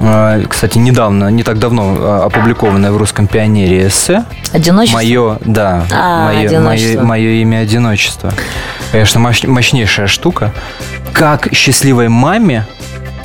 э, 0.00 0.42
кстати, 0.48 0.76
недавно, 0.76 1.28
не 1.30 1.44
так 1.44 1.60
давно 1.60 1.94
э, 1.96 2.22
опубликованное 2.24 2.90
в 2.90 2.96
русском 2.96 3.28
пионере 3.28 3.86
эссе. 3.86 4.24
Одиночество? 4.52 4.96
Мое, 4.98 5.38
да, 5.44 5.84
А, 5.92 6.24
мое, 6.32 6.48
«Одиночество». 6.48 6.96
мое, 6.98 7.06
мое 7.06 7.30
имя 7.42 7.58
одиночество. 7.58 8.32
Конечно, 8.90 9.20
мощ- 9.20 9.46
мощнейшая 9.46 10.08
штука. 10.08 10.52
Как 11.12 11.54
счастливой 11.54 12.08
маме 12.08 12.66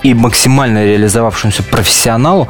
и 0.04 0.14
максимально 0.14 0.86
реализовавшемуся 0.86 1.64
профессионалу, 1.64 2.50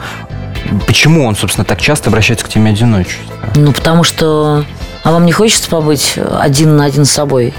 почему 0.87 1.25
он, 1.25 1.35
собственно, 1.35 1.65
так 1.65 1.79
часто 1.81 2.09
обращается 2.09 2.45
к 2.45 2.49
теме 2.49 2.71
одиночества? 2.71 3.23
Ну, 3.55 3.71
потому 3.71 4.03
что... 4.03 4.65
А 5.03 5.11
вам 5.11 5.25
не 5.25 5.31
хочется 5.33 5.69
побыть 5.69 6.15
один 6.39 6.77
на 6.77 6.85
один 6.85 7.03
с 7.05 7.11
собой? 7.11 7.53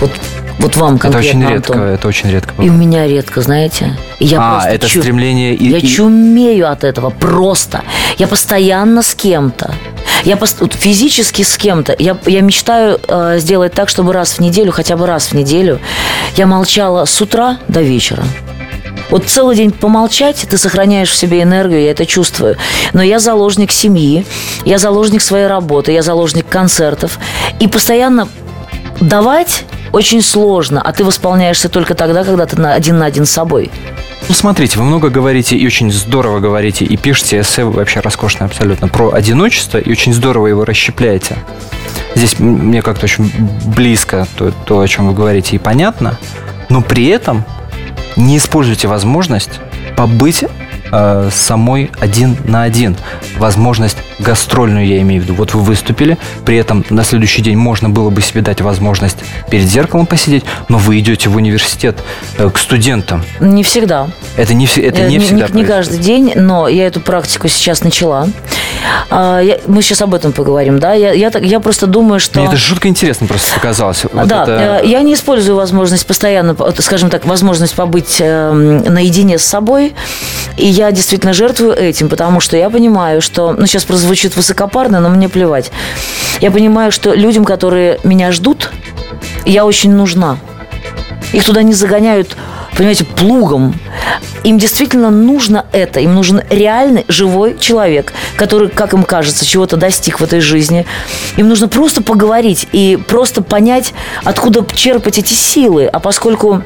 Вот, 0.00 0.10
вот 0.58 0.76
вам 0.76 0.96
Это 0.96 1.02
конкретно, 1.10 1.40
очень 1.40 1.50
редко, 1.54 1.72
Антон. 1.72 1.88
это 1.88 2.08
очень 2.08 2.30
редко. 2.30 2.62
И 2.62 2.68
у 2.68 2.72
меня 2.72 3.06
редко, 3.06 3.40
знаете. 3.40 3.96
И 4.18 4.26
я 4.26 4.38
а, 4.40 4.50
просто 4.52 4.70
это 4.70 4.88
чу- 4.88 5.00
стремление... 5.00 5.54
и- 5.54 5.70
Я 5.70 5.78
и- 5.78 5.86
чумею 5.86 6.70
от 6.70 6.84
этого 6.84 7.10
просто. 7.10 7.82
Я 8.18 8.26
постоянно 8.26 9.02
с 9.02 9.14
кем-то. 9.14 9.74
Я 10.24 10.34
пос- 10.36 10.56
вот 10.60 10.74
физически 10.74 11.42
с 11.42 11.56
кем-то. 11.56 11.96
Я, 11.98 12.16
я 12.26 12.42
мечтаю 12.42 13.00
э, 13.08 13.38
сделать 13.38 13.72
так, 13.72 13.88
чтобы 13.88 14.12
раз 14.12 14.32
в 14.34 14.40
неделю, 14.40 14.72
хотя 14.72 14.96
бы 14.98 15.06
раз 15.06 15.28
в 15.28 15.32
неделю, 15.32 15.80
я 16.36 16.46
молчала 16.46 17.06
с 17.06 17.20
утра 17.22 17.56
до 17.68 17.80
вечера. 17.80 18.22
Вот 19.10 19.24
целый 19.26 19.56
день 19.56 19.72
помолчать, 19.72 20.46
ты 20.48 20.56
сохраняешь 20.56 21.10
в 21.10 21.16
себе 21.16 21.42
энергию, 21.42 21.82
я 21.82 21.90
это 21.90 22.06
чувствую. 22.06 22.56
Но 22.92 23.02
я 23.02 23.18
заложник 23.18 23.72
семьи, 23.72 24.24
я 24.64 24.78
заложник 24.78 25.20
своей 25.20 25.46
работы, 25.46 25.92
я 25.92 26.02
заложник 26.02 26.48
концертов. 26.48 27.18
И 27.58 27.66
постоянно 27.66 28.28
давать 29.00 29.64
очень 29.92 30.22
сложно, 30.22 30.80
а 30.80 30.92
ты 30.92 31.04
восполняешься 31.04 31.68
только 31.68 31.94
тогда, 31.94 32.22
когда 32.22 32.46
ты 32.46 32.60
один 32.62 32.98
на 32.98 33.06
один 33.06 33.26
с 33.26 33.30
собой. 33.30 33.70
Ну, 34.28 34.34
смотрите, 34.34 34.78
вы 34.78 34.84
много 34.84 35.08
говорите 35.08 35.56
и 35.56 35.66
очень 35.66 35.90
здорово 35.90 36.38
говорите, 36.38 36.84
и 36.84 36.96
пишете 36.96 37.40
эссе 37.40 37.64
вообще 37.64 37.98
роскошно 37.98 38.46
абсолютно 38.46 38.86
про 38.86 39.12
одиночество, 39.12 39.78
и 39.78 39.90
очень 39.90 40.14
здорово 40.14 40.46
его 40.46 40.64
расщепляете. 40.64 41.36
Здесь 42.14 42.38
мне 42.38 42.82
как-то 42.82 43.06
очень 43.06 43.32
близко 43.74 44.28
то, 44.36 44.52
то, 44.66 44.80
о 44.80 44.86
чем 44.86 45.08
вы 45.08 45.14
говорите, 45.14 45.56
и 45.56 45.58
понятно, 45.58 46.16
но 46.68 46.80
при 46.80 47.06
этом 47.06 47.44
не 48.16 48.36
используйте 48.36 48.88
возможность 48.88 49.60
побыть 49.96 50.44
э, 50.92 51.30
самой 51.32 51.90
один 52.00 52.36
на 52.44 52.62
один. 52.62 52.96
Возможность 53.38 53.96
гастрольную, 54.18 54.86
я 54.86 55.00
имею 55.00 55.22
в 55.22 55.24
виду. 55.24 55.34
Вот 55.34 55.54
вы 55.54 55.62
выступили, 55.62 56.18
при 56.44 56.56
этом 56.56 56.84
на 56.90 57.04
следующий 57.04 57.42
день 57.42 57.56
можно 57.56 57.88
было 57.88 58.10
бы 58.10 58.20
себе 58.22 58.42
дать 58.42 58.60
возможность 58.60 59.16
перед 59.50 59.66
зеркалом 59.66 60.06
посидеть, 60.06 60.44
но 60.68 60.78
вы 60.78 60.98
идете 60.98 61.28
в 61.30 61.36
университет 61.36 61.98
э, 62.38 62.50
к 62.50 62.58
студентам. 62.58 63.24
Не 63.40 63.62
всегда. 63.62 64.08
Это 64.36 64.54
не, 64.54 64.66
это 64.66 65.00
Э, 65.02 65.08
не, 65.08 65.16
не, 65.16 65.24
всегда 65.24 65.46
не 65.46 65.64
происходит. 65.64 65.68
каждый 65.68 65.98
день, 65.98 66.32
но 66.36 66.68
я 66.68 66.86
эту 66.86 67.00
практику 67.00 67.48
сейчас 67.48 67.82
начала. 67.82 68.28
А, 69.10 69.40
я- 69.40 69.58
мы 69.66 69.82
сейчас 69.82 70.02
об 70.02 70.14
этом 70.14 70.32
поговорим, 70.32 70.78
да? 70.78 70.92
Я, 70.94 71.12
я, 71.12 71.30
я 71.40 71.60
просто 71.60 71.86
думаю, 71.86 72.20
что... 72.20 72.40
Мне 72.40 72.48
это 72.48 72.56
жутко 72.56 72.88
интересно 72.88 73.26
просто 73.26 73.54
показалось. 73.54 74.04
Вот 74.12 74.26
да, 74.28 74.42
это- 74.42 74.80
э, 74.84 74.88
я 74.88 75.00
не 75.02 75.14
использую 75.14 75.56
возможность 75.56 76.06
постоянно, 76.06 76.54
скажем 76.78 77.10
так, 77.10 77.24
возможность 77.26 77.74
побыть 77.74 78.16
эм, 78.20 78.78
наедине 78.84 79.38
с 79.38 79.44
собой. 79.44 79.94
И 80.56 80.66
я 80.80 80.92
действительно 80.92 81.34
жертвую 81.34 81.74
этим, 81.76 82.08
потому 82.08 82.40
что 82.40 82.56
я 82.56 82.70
понимаю, 82.70 83.20
что, 83.20 83.52
ну, 83.52 83.66
сейчас 83.66 83.84
прозвучит 83.84 84.34
высокопарно, 84.34 85.00
но 85.00 85.10
мне 85.10 85.28
плевать. 85.28 85.70
Я 86.40 86.50
понимаю, 86.50 86.90
что 86.90 87.12
людям, 87.12 87.44
которые 87.44 88.00
меня 88.02 88.32
ждут, 88.32 88.70
я 89.44 89.66
очень 89.66 89.92
нужна. 89.92 90.38
Их 91.34 91.44
туда 91.44 91.62
не 91.62 91.74
загоняют, 91.74 92.34
понимаете, 92.74 93.04
плугом. 93.04 93.74
Им 94.42 94.56
действительно 94.56 95.10
нужно 95.10 95.66
это. 95.72 96.00
Им 96.00 96.14
нужен 96.14 96.40
реальный, 96.48 97.04
живой 97.08 97.58
человек, 97.58 98.14
который, 98.36 98.70
как 98.70 98.94
им 98.94 99.02
кажется, 99.02 99.44
чего-то 99.44 99.76
достиг 99.76 100.18
в 100.18 100.24
этой 100.24 100.40
жизни. 100.40 100.86
Им 101.36 101.50
нужно 101.50 101.68
просто 101.68 102.02
поговорить 102.02 102.68
и 102.72 102.98
просто 103.06 103.42
понять, 103.42 103.92
откуда 104.24 104.64
черпать 104.74 105.18
эти 105.18 105.34
силы. 105.34 105.84
А 105.84 106.00
поскольку 106.00 106.62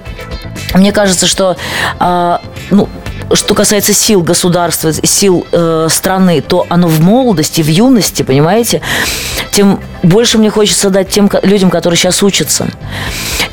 мне 0.73 0.93
кажется, 0.93 1.27
что 1.27 1.57
а, 1.99 2.41
ну, 2.71 2.89
что 3.33 3.55
касается 3.55 3.93
сил 3.93 4.23
государства, 4.23 4.93
сил 4.93 5.47
э, 5.51 5.89
страны, 5.91 6.41
то 6.41 6.67
оно 6.69 6.89
в 6.89 7.01
молодости, 7.01 7.63
в 7.63 7.69
юности, 7.69 8.23
понимаете, 8.23 8.81
тем 9.53 9.81
больше 10.05 10.39
мне 10.39 10.51
хочется 10.51 10.91
дать 10.91 11.09
тем 11.09 11.31
людям, 11.43 11.71
которые 11.71 11.99
сейчас 11.99 12.23
учатся. 12.23 12.69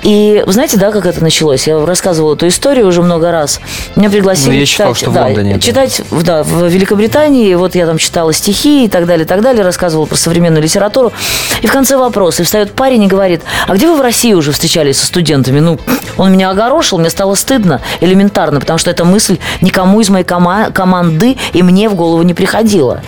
И 0.03 0.43
вы 0.45 0.53
знаете, 0.53 0.77
да, 0.77 0.91
как 0.91 1.05
это 1.05 1.21
началось? 1.21 1.67
Я 1.67 1.85
рассказывала 1.85 2.35
эту 2.35 2.47
историю 2.47 2.87
уже 2.87 3.01
много 3.01 3.31
раз. 3.31 3.59
Меня 3.95 4.09
пригласили 4.09 4.53
Ну, 4.53 4.59
я 4.59 4.65
читать, 4.65 4.87
читал, 4.87 4.95
что 4.95 5.09
в 5.11 5.13
да, 5.13 5.25
Лондоне, 5.25 5.59
читать 5.59 6.01
да, 6.11 6.43
в 6.43 6.67
Великобритании. 6.67 7.53
Вот 7.55 7.75
я 7.75 7.85
там 7.85 7.97
читала 7.97 8.33
стихи 8.33 8.85
и 8.85 8.89
так 8.89 9.05
далее, 9.05 9.25
и 9.25 9.27
так 9.27 9.41
далее, 9.41 9.63
рассказывала 9.63 10.05
про 10.05 10.15
современную 10.15 10.63
литературу. 10.63 11.13
И 11.61 11.67
в 11.67 11.71
конце 11.71 11.97
вопроса 11.97 12.41
и 12.41 12.45
встает 12.45 12.71
парень 12.73 13.03
и 13.03 13.07
говорит, 13.07 13.41
а 13.67 13.75
где 13.75 13.87
вы 13.87 13.97
в 13.97 14.01
России 14.01 14.33
уже 14.33 14.51
встречались 14.51 14.97
со 14.97 15.05
студентами? 15.05 15.59
Ну, 15.59 15.79
он 16.17 16.31
меня 16.31 16.49
огорошил, 16.49 16.97
мне 16.97 17.09
стало 17.09 17.35
стыдно, 17.35 17.81
элементарно, 17.99 18.59
потому 18.59 18.79
что 18.79 18.89
эта 18.89 19.05
мысль 19.05 19.37
никому 19.61 20.01
из 20.01 20.09
моей 20.09 20.25
кома- 20.25 20.71
команды 20.71 21.37
и 21.53 21.61
мне 21.61 21.89
в 21.89 21.95
голову 21.95 22.23
не 22.23 22.33
приходила. 22.33 23.01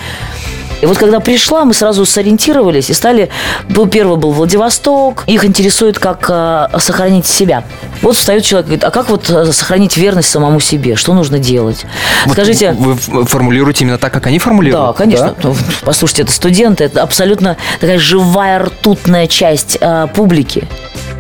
И 0.83 0.85
вот 0.85 0.97
когда 0.97 1.21
пришла, 1.21 1.63
мы 1.63 1.73
сразу 1.73 2.05
сориентировались 2.05 2.89
и 2.89 2.93
стали... 2.93 3.29
Был, 3.69 3.87
первый 3.87 4.17
был 4.17 4.33
Владивосток. 4.33 5.23
Их 5.27 5.45
интересует, 5.45 5.97
как 5.97 6.25
э, 6.27 6.67
сохранить 6.77 7.25
себя. 7.25 7.63
Вот 8.01 8.17
встает 8.17 8.43
человек 8.43 8.65
и 8.65 8.67
говорит, 8.67 8.83
а 8.83 8.91
как 8.91 9.09
вот 9.09 9.29
э, 9.29 9.53
сохранить 9.53 9.95
верность 9.95 10.29
самому 10.29 10.59
себе? 10.59 10.97
Что 10.97 11.13
нужно 11.13 11.39
делать? 11.39 11.85
Вот 12.25 12.33
Скажите... 12.33 12.73
Вы 12.73 12.97
формулируете 12.97 13.85
именно 13.85 13.97
так, 13.97 14.11
как 14.11 14.27
они 14.27 14.39
формулируют? 14.39 14.87
Да, 14.87 14.91
конечно. 14.91 15.33
Ну, 15.41 15.55
Послушайте, 15.85 16.23
это 16.23 16.33
студенты, 16.33 16.83
это 16.83 17.01
абсолютно 17.01 17.55
такая 17.79 17.97
живая 17.97 18.59
ртутная 18.59 19.27
часть 19.27 19.77
э, 19.79 20.07
публики. 20.13 20.67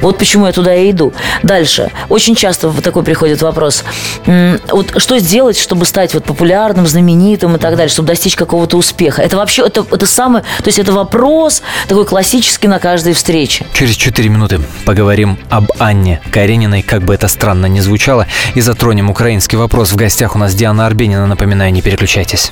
Вот 0.01 0.17
почему 0.17 0.47
я 0.47 0.51
туда 0.51 0.73
и 0.75 0.91
иду. 0.91 1.13
Дальше. 1.43 1.91
Очень 2.09 2.35
часто 2.35 2.69
вот 2.69 2.83
такой 2.83 3.03
приходит 3.03 3.41
вопрос. 3.41 3.83
Вот 4.25 4.93
что 4.97 5.19
сделать, 5.19 5.57
чтобы 5.57 5.85
стать 5.85 6.13
вот 6.13 6.23
популярным, 6.23 6.87
знаменитым 6.87 7.55
и 7.55 7.59
так 7.59 7.75
далее, 7.75 7.89
чтобы 7.89 8.07
достичь 8.07 8.35
какого-то 8.35 8.77
успеха? 8.77 9.21
Это 9.21 9.37
вообще, 9.37 9.65
это, 9.65 9.85
это 9.91 10.05
самое, 10.05 10.43
то 10.43 10.67
есть 10.67 10.79
это 10.79 10.91
вопрос 10.91 11.61
такой 11.87 12.05
классический 12.05 12.67
на 12.67 12.79
каждой 12.79 13.13
встрече. 13.13 13.65
Через 13.73 13.95
4 13.95 14.29
минуты 14.29 14.59
поговорим 14.85 15.37
об 15.49 15.71
Анне 15.79 16.21
Карениной, 16.31 16.81
как 16.81 17.03
бы 17.03 17.13
это 17.13 17.27
странно 17.27 17.67
ни 17.67 17.79
звучало, 17.79 18.27
и 18.55 18.61
затронем 18.61 19.09
украинский 19.09 19.57
вопрос. 19.57 19.91
В 19.91 19.95
гостях 19.95 20.35
у 20.35 20.39
нас 20.39 20.53
Диана 20.53 20.85
Арбенина. 20.85 21.27
Напоминаю, 21.27 21.71
не 21.71 21.81
переключайтесь. 21.81 22.51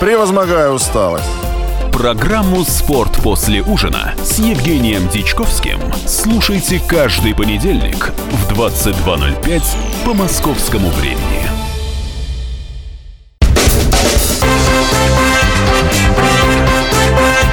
Превозмогая 0.00 0.70
усталость. 0.70 1.24
Программу 1.92 2.62
«Спорт 2.62 3.10
после 3.20 3.62
ужина» 3.62 4.14
с 4.22 4.38
Евгением 4.38 5.08
Дичковским 5.08 5.80
слушайте 6.06 6.80
каждый 6.86 7.34
понедельник 7.34 8.12
в 8.30 8.52
22.05 8.52 9.62
по 10.04 10.14
московскому 10.14 10.90
времени. 10.90 11.48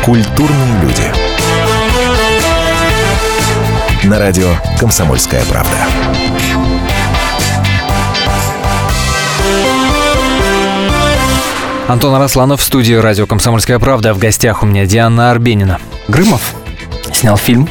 Культурные 0.06 0.82
люди. 0.84 1.12
На 4.04 4.20
радио 4.20 4.52
«Комсомольская 4.80 5.44
правда». 5.46 5.88
Антон 11.88 12.16
Арасланов 12.16 12.62
в 12.62 12.64
студии 12.64 12.96
радио 12.96 13.28
«Комсомольская 13.28 13.78
правда». 13.78 14.14
В 14.16 14.18
гостях 14.18 14.64
у 14.64 14.66
меня 14.66 14.88
Диана 14.88 15.30
Арбенина. 15.30 15.80
Грымов 16.08 16.56
снял 17.14 17.38
фильм. 17.38 17.70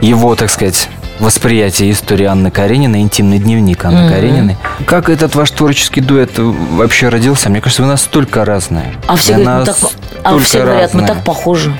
Его, 0.00 0.34
так 0.34 0.48
сказать, 0.48 0.88
восприятие 1.18 1.90
истории 1.92 2.24
Анны 2.24 2.50
Карениной, 2.50 3.00
интимный 3.00 3.38
дневник 3.38 3.84
Анны 3.84 4.04
Мгм. 4.04 4.08
Карениной. 4.14 4.56
Как 4.86 5.10
этот 5.10 5.34
ваш 5.34 5.50
творческий 5.50 6.00
дуэт 6.00 6.30
вообще 6.38 7.10
родился? 7.10 7.50
Мне 7.50 7.60
кажется, 7.60 7.82
вы 7.82 7.88
настолько 7.88 8.46
разные. 8.46 8.94
А 9.06 9.16
все, 9.16 9.34
говорят, 9.34 9.58
мы 9.58 9.64
так, 9.66 9.76
а 10.24 10.38
все 10.38 10.62
говорят, 10.62 10.94
мы 10.94 11.06
так 11.06 11.22
похожи. 11.22 11.74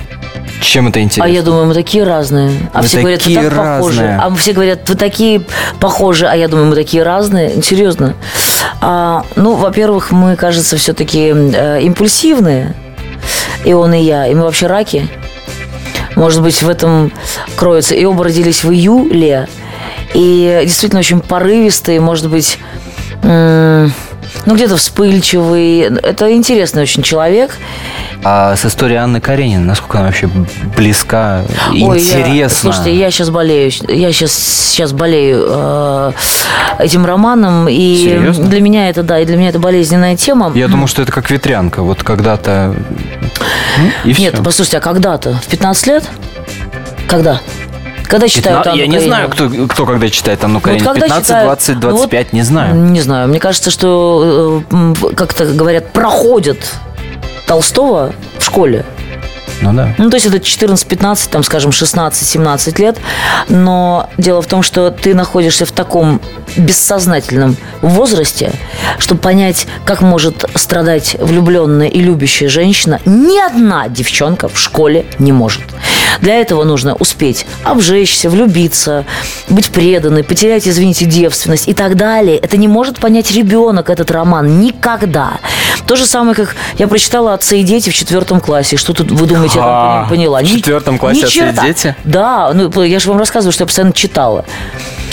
Чем 0.67 0.89
это 0.89 1.01
интересно? 1.01 1.25
А 1.25 1.29
я 1.29 1.43
думаю, 1.43 1.67
мы 1.67 1.75
такие 1.75 2.03
разные. 2.03 2.51
А 2.73 2.83
Вы 2.83 2.89
все 2.89 3.01
говорят, 3.01 3.25
вы 3.25 3.35
так 3.35 3.51
похожи. 3.51 4.01
разные. 4.03 4.19
А 4.21 4.35
все 4.35 4.53
говорят, 4.53 4.89
вы 4.89 4.95
такие 4.97 5.41
похожи. 5.81 6.27
А 6.27 6.35
я 6.35 6.49
думаю, 6.49 6.67
мы 6.67 6.75
такие 6.75 7.03
разные. 7.05 7.63
Серьезно. 7.63 8.15
А, 8.81 9.25
ну, 9.37 9.55
во-первых, 9.55 10.11
мы, 10.11 10.35
кажется, 10.35 10.77
все-таки 10.77 11.29
импульсивные. 11.29 12.75
и 13.65 13.73
он, 13.73 13.95
и 13.95 14.03
я, 14.03 14.27
и 14.27 14.35
мы 14.35 14.43
вообще 14.43 14.67
раки. 14.67 15.09
Может 16.17 16.43
быть, 16.43 16.61
в 16.63 16.69
этом 16.69 17.13
кроется. 17.57 17.95
И 17.95 18.05
оба 18.05 18.25
родились 18.25 18.65
в 18.65 18.73
июле. 18.73 19.49
И 20.15 20.61
действительно 20.65 20.99
очень 21.01 21.21
порывистые, 21.21 22.01
может 22.01 22.29
быть, 22.29 22.59
м- 23.23 23.93
ну, 24.47 24.55
где-то 24.55 24.77
вспыльчивый. 24.77 25.81
Это 25.81 26.33
интересный 26.33 26.83
очень 26.83 27.03
человек. 27.03 27.51
А 28.25 28.57
с 28.57 28.65
историей 28.65 28.97
Анны 28.99 29.21
Карениной, 29.21 29.65
насколько 29.65 29.99
она 29.99 30.07
вообще 30.09 30.29
близка, 30.77 31.43
Ой, 31.71 32.01
я- 32.01 32.21
интересна? 32.21 32.73
слушайте, 32.73 32.95
я 32.97 33.11
сейчас 33.11 33.31
болею, 33.31 33.71
я 33.89 34.11
сейчас, 34.13 34.33
сейчас 34.33 34.93
болею 34.93 35.45
э, 35.49 36.13
этим 36.79 37.05
романом, 37.07 37.69
и 37.69 37.97
Серьезно? 38.09 38.47
для 38.47 38.61
меня 38.61 38.89
это, 38.89 39.03
да, 39.03 39.21
и 39.21 39.27
для 39.27 39.37
меня 39.37 39.51
это 39.51 39.59
болезненная 39.59 40.17
тема. 40.17 40.51
Я 40.55 40.67
думал, 40.69 40.87
что 40.89 41.03
это 41.03 41.13
как 41.13 41.31
ветрянка. 41.31 41.83
Вот 41.83 42.03
когда-то... 42.03 42.75
И 44.05 44.09
Нет, 44.19 44.35
всё. 44.35 44.43
послушайте, 44.43 44.79
а 44.79 44.81
когда-то? 44.81 45.35
В 45.35 45.47
15 45.47 45.87
лет? 45.87 46.05
Когда? 47.07 47.41
Когда 48.09 48.29
читают 48.29 48.59
Пятна- 48.61 48.73
Анну 48.73 48.81
Я 48.83 48.87
не 48.87 48.95
Каренину? 48.97 49.15
знаю, 49.15 49.29
кто, 49.31 49.67
кто 49.69 49.87
когда 49.87 50.09
читает 50.11 50.43
Анну 50.45 50.61
Каренину. 50.61 50.85
когда 50.87 51.07
15, 51.07 51.27
читают- 51.27 51.47
20, 51.47 51.75
ну 51.77 51.81
вот, 51.91 51.97
25, 51.97 52.33
не 52.33 52.43
знаю. 52.43 52.75
Не 52.75 53.01
знаю. 53.01 53.29
Мне 53.29 53.41
кажется, 53.41 53.71
что, 53.71 54.63
э, 54.71 54.95
как-то 55.17 55.45
говорят, 55.47 55.93
проходят 55.93 56.59
Толстого 57.47 58.13
в 58.39 58.45
школе. 58.45 58.85
Ну 59.67 59.73
да. 59.73 59.95
Ну, 59.99 60.11
то 60.11 60.17
есть 60.17 60.27
это 60.27 60.37
14-15, 60.37 61.29
там, 61.31 61.43
скажем, 61.43 61.73
16-17 61.73 62.81
лет. 62.81 62.99
Но 63.49 64.09
дело 64.17 64.41
в 64.43 64.47
том, 64.47 64.63
что 64.63 64.91
ты 64.91 65.15
находишься 65.15 65.67
в 65.67 65.73
таком 65.73 66.21
бессознательном 66.57 67.57
возрасте, 67.83 68.53
чтобы 68.99 69.21
понять, 69.21 69.67
как 69.85 70.03
может 70.03 70.45
страдать 70.55 71.17
влюбленная 71.19 71.89
и 71.89 72.01
любящая 72.01 72.49
женщина, 72.49 73.01
ни 73.05 73.39
одна 73.45 73.89
девчонка 73.89 74.49
в 74.49 74.59
школе 74.59 75.05
не 75.19 75.33
может. 75.33 75.65
Для 76.21 76.37
этого 76.37 76.65
нужно 76.65 76.95
успеть 76.95 77.47
обжечься, 77.65 78.31
влюбиться, 78.31 79.05
быть 79.49 79.71
преданной, 79.71 80.25
потерять, 80.25 80.67
извините, 80.69 81.05
девственность 81.05 81.69
и 81.69 81.75
так 81.75 81.97
далее. 81.97 82.39
Это 82.39 82.57
не 82.57 82.69
может 82.69 82.99
понять 82.99 83.31
ребенок, 83.33 83.91
этот 83.91 84.11
роман, 84.11 84.61
никогда. 84.61 85.39
То 85.87 85.97
же 85.97 86.07
самое, 86.07 86.35
как 86.35 86.57
я 86.79 86.89
прочитала 86.89 87.35
«Отцы 87.35 87.61
и 87.61 87.63
дети» 87.63 87.91
в 87.91 87.95
четвертом 87.95 88.41
классе. 88.41 88.77
Что 88.77 88.93
тут 88.93 89.11
вы 89.11 89.27
думаете, 89.27 89.56
я 89.57 89.63
там 89.63 90.05
А, 90.05 90.07
поняла? 90.09 90.41
в 90.41 90.47
четвертом 90.47 90.99
классе 90.99 91.21
ни 91.21 91.25
«Отцы 91.25 91.37
и 91.37 91.41
черта. 91.41 91.63
дети»? 91.63 91.97
Да, 92.05 92.53
ну 92.55 92.83
я 92.83 92.99
же 92.99 93.09
вам 93.11 93.19
рассказываю, 93.19 93.53
что 93.53 93.63
я 93.63 93.67
постоянно 93.67 93.93
читала. 93.93 94.45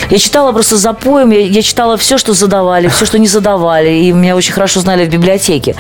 Я 0.10 0.20
читала 0.20 0.52
просто 0.52 0.78
за 0.78 0.94
поем, 0.94 1.32
я, 1.32 1.40
я 1.40 1.62
читала 1.62 1.98
все, 1.98 2.18
что 2.18 2.34
задавали, 2.34 2.88
все, 2.88 3.06
что 3.06 3.18
не 3.18 3.28
задавали, 3.28 3.90
и 3.90 4.12
меня 4.12 4.36
очень 4.36 4.54
хорошо 4.54 4.82
знали 4.82 5.06
в 5.06 5.10
библиотеке. 5.10 5.76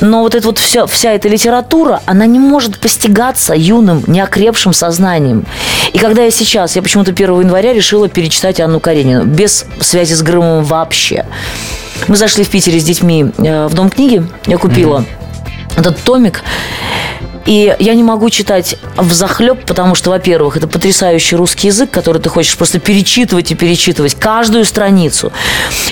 Но 0.00 0.20
вот 0.20 0.34
эта 0.34 0.46
вот 0.46 0.58
вся, 0.58 0.86
вся 0.86 1.12
эта 1.12 1.28
литература, 1.28 2.00
она 2.06 2.26
не 2.26 2.38
может 2.38 2.78
постигаться 2.78 3.54
юным, 3.54 4.04
неокрепшим 4.06 4.72
сознанием. 4.72 5.46
И 5.92 5.98
когда 5.98 6.22
я 6.22 6.30
сейчас, 6.30 6.76
я 6.76 6.82
почему-то 6.82 7.12
1 7.12 7.40
января 7.40 7.72
решила 7.72 8.08
перечитать 8.08 8.60
Анну 8.60 8.80
Каренину, 8.80 9.24
без 9.24 9.64
связи 9.80 10.12
с 10.14 10.22
Грымовым 10.22 10.64
вообще. 10.64 11.24
Мы 12.06 12.16
зашли 12.16 12.44
в 12.44 12.50
Питере 12.50 12.78
с 12.78 12.84
детьми 12.84 13.30
э, 13.38 13.66
в 13.66 13.74
Дом 13.74 13.88
книги, 13.88 14.24
я 14.46 14.58
купила 14.58 15.04
этот 15.76 15.98
томик, 16.02 16.42
и 17.46 17.76
я 17.78 17.94
не 17.94 18.02
могу 18.02 18.30
читать 18.30 18.76
в 18.96 19.12
захлеб, 19.12 19.64
потому 19.66 19.94
что, 19.94 20.10
во-первых, 20.10 20.56
это 20.56 20.66
потрясающий 20.66 21.36
русский 21.36 21.68
язык, 21.68 21.90
который 21.90 22.20
ты 22.20 22.28
хочешь 22.28 22.56
просто 22.56 22.78
перечитывать 22.78 23.50
и 23.50 23.54
перечитывать 23.54 24.14
каждую 24.14 24.64
страницу. 24.64 25.32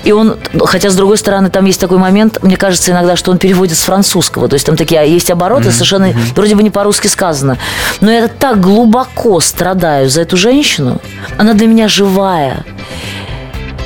И 0.04 0.12
он, 0.12 0.38
хотя 0.64 0.90
с 0.90 0.94
другой 0.94 1.18
стороны, 1.18 1.50
там 1.50 1.66
есть 1.66 1.80
такой 1.80 1.98
момент, 1.98 2.42
мне 2.42 2.56
кажется 2.56 2.90
иногда, 2.90 3.16
что 3.16 3.30
он 3.30 3.38
переводит 3.38 3.76
с 3.76 3.82
французского. 3.82 4.48
То 4.48 4.54
есть 4.54 4.64
там 4.64 4.76
такие 4.76 5.02
есть 5.12 5.30
обороты, 5.30 5.70
совершенно 5.72 6.12
вроде 6.34 6.54
бы 6.54 6.62
не 6.62 6.70
по-русски 6.70 7.08
сказано. 7.08 7.58
Но 8.00 8.10
я 8.10 8.28
так 8.28 8.60
глубоко 8.60 9.40
страдаю 9.40 10.08
за 10.08 10.22
эту 10.22 10.36
женщину. 10.36 11.00
Она 11.36 11.52
для 11.54 11.66
меня 11.66 11.88
живая. 11.88 12.64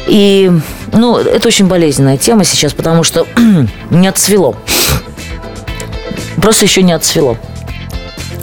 И, 0.07 0.53
ну, 0.93 1.19
это 1.19 1.49
очень 1.49 1.67
болезненная 1.67 2.17
тема 2.17 2.45
сейчас, 2.45 2.73
потому 2.73 3.03
что 3.03 3.27
не 3.91 4.07
отцвело. 4.07 4.55
Просто 6.41 6.65
еще 6.65 6.83
не 6.83 6.93
отцвело. 6.93 7.37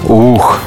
Ух. 0.04 0.60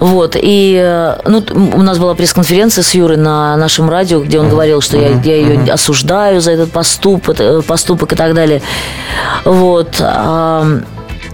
Вот, 0.00 0.36
и 0.40 0.80
э, 0.80 1.18
ну, 1.26 1.42
у 1.74 1.82
нас 1.82 1.98
была 1.98 2.14
пресс-конференция 2.14 2.82
с 2.82 2.94
Юрой 2.94 3.16
на 3.16 3.56
нашем 3.56 3.90
радио, 3.90 4.20
где 4.20 4.38
он 4.38 4.48
говорил, 4.48 4.80
что 4.80 4.96
я, 4.96 5.10
я 5.10 5.36
ее 5.36 5.72
осуждаю 5.72 6.40
за 6.40 6.52
этот 6.52 6.70
поступок, 6.70 7.36
э, 7.40 7.62
поступок 7.62 8.12
и 8.12 8.16
так 8.16 8.34
далее. 8.34 8.62
Вот. 9.44 9.96
а, 10.00 10.80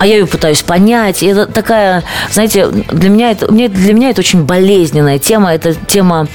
я 0.01 0.17
ее 0.17 0.27
пытаюсь 0.27 0.63
понять. 0.63 1.23
И 1.23 1.27
это 1.27 1.47
такая, 1.47 2.05
знаете, 2.31 2.67
для 2.69 3.11
меня 3.11 3.31
это, 3.31 3.47
для 3.49 3.95
меня 3.95 4.11
это 4.11 4.21
очень 4.21 4.45
болезненная 4.45 5.19
тема. 5.19 5.55
Это 5.55 5.75
тема... 5.75 6.27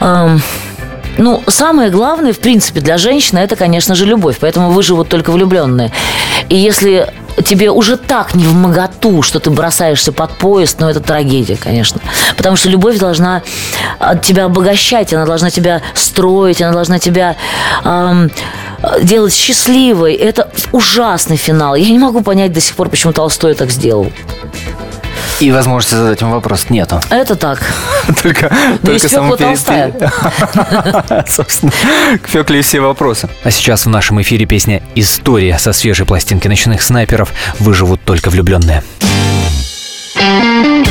ам, 0.00 0.40
ну, 1.18 1.42
самое 1.46 1.90
главное, 1.90 2.32
в 2.32 2.38
принципе, 2.38 2.80
для 2.80 2.96
женщины, 2.96 3.38
это, 3.38 3.56
конечно 3.56 3.94
же, 3.94 4.06
любовь. 4.06 4.36
Поэтому 4.40 4.70
выживут 4.70 5.08
только 5.08 5.30
влюбленные. 5.30 5.92
И 6.48 6.56
если 6.56 7.12
тебе 7.44 7.70
уже 7.70 7.96
так 7.96 8.34
не 8.34 8.46
в 8.46 8.54
моготу, 8.54 9.22
что 9.22 9.40
ты 9.40 9.50
бросаешься 9.50 10.12
под 10.12 10.32
поезд, 10.32 10.78
ну, 10.80 10.88
это 10.88 11.00
трагедия, 11.00 11.56
конечно. 11.56 12.00
Потому 12.36 12.56
что 12.56 12.68
любовь 12.68 12.98
должна 12.98 13.42
от 13.98 14.22
тебя 14.22 14.44
обогащать, 14.44 15.12
она 15.12 15.24
должна 15.24 15.50
тебя 15.50 15.82
строить, 15.94 16.60
она 16.60 16.72
должна 16.72 16.98
тебя 16.98 17.36
ам, 17.84 18.30
делать 19.02 19.34
счастливой. 19.34 20.14
Это 20.14 20.50
ужасный 20.72 21.36
финал. 21.36 21.74
Я 21.74 21.90
не 21.90 21.98
могу 21.98 22.22
понять 22.22 22.52
до 22.52 22.60
сих 22.60 22.76
пор, 22.76 22.88
почему 22.88 23.12
Толстой 23.12 23.54
так 23.54 23.70
сделал. 23.70 24.12
И 25.40 25.50
возможности 25.50 25.94
задать 25.96 26.22
вам 26.22 26.32
вопрос 26.32 26.70
нету. 26.70 27.00
Это 27.10 27.36
так. 27.36 27.60
Только, 28.22 28.48
Да 28.50 28.76
только 28.78 28.92
есть 28.92 29.08
Фёкла 29.08 29.36
самопере- 29.36 29.46
Толстая. 29.46 31.24
Собственно, 31.28 31.72
к 32.22 32.28
Фёкле 32.28 32.62
все 32.62 32.80
вопросы. 32.80 33.28
А 33.44 33.50
сейчас 33.50 33.86
в 33.86 33.88
нашем 33.88 34.20
эфире 34.22 34.46
песня 34.46 34.82
«История» 34.94 35.58
со 35.58 35.72
свежей 35.72 36.06
пластинки 36.06 36.48
ночных 36.48 36.82
снайперов 36.82 37.32
«Выживут 37.58 38.02
только 38.04 38.30
влюбленные». 38.30 38.82
Мы 40.14 40.84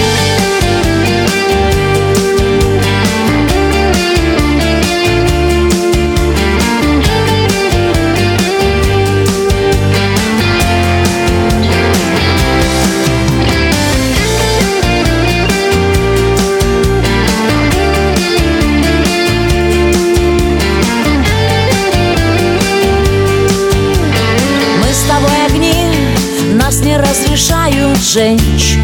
разрешают 28.11 28.39
жечь 28.41 28.77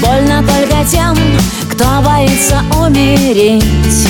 Больно 0.00 0.42
только 0.42 0.84
тем, 0.84 1.16
кто 1.70 1.84
боится 2.02 2.60
умереть. 2.76 4.08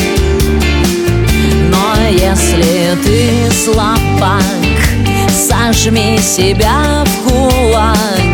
Но 1.71 2.09
если 2.11 2.97
ты 3.03 3.51
слабак, 3.53 4.43
сожми 5.31 6.19
себя 6.19 7.05
в 7.05 7.29
кулак 7.29 8.32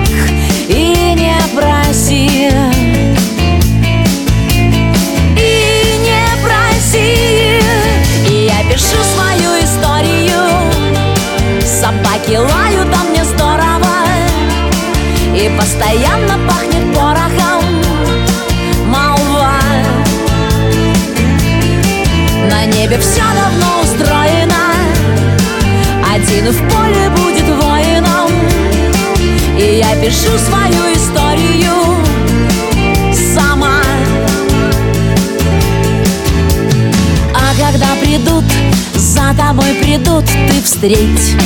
ты 40.89 40.95
встреть 40.95 41.37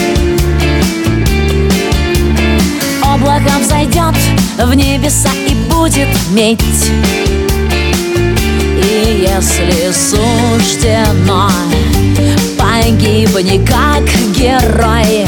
Облако 3.02 3.58
взойдет 3.60 4.14
в 4.58 4.74
небеса 4.74 5.30
и 5.48 5.54
будет 5.68 6.08
медь. 6.30 6.60
И 8.78 9.26
если 9.28 9.92
суждено, 9.92 11.50
погибни 12.56 13.64
как 13.66 14.04
герой 14.36 15.26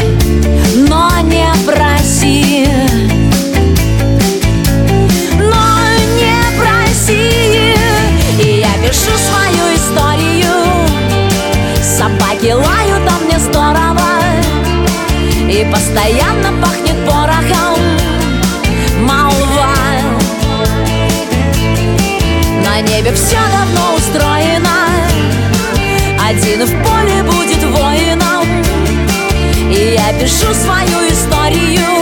я 30.21 30.55
свою 30.55 31.09
историю. 31.09 31.94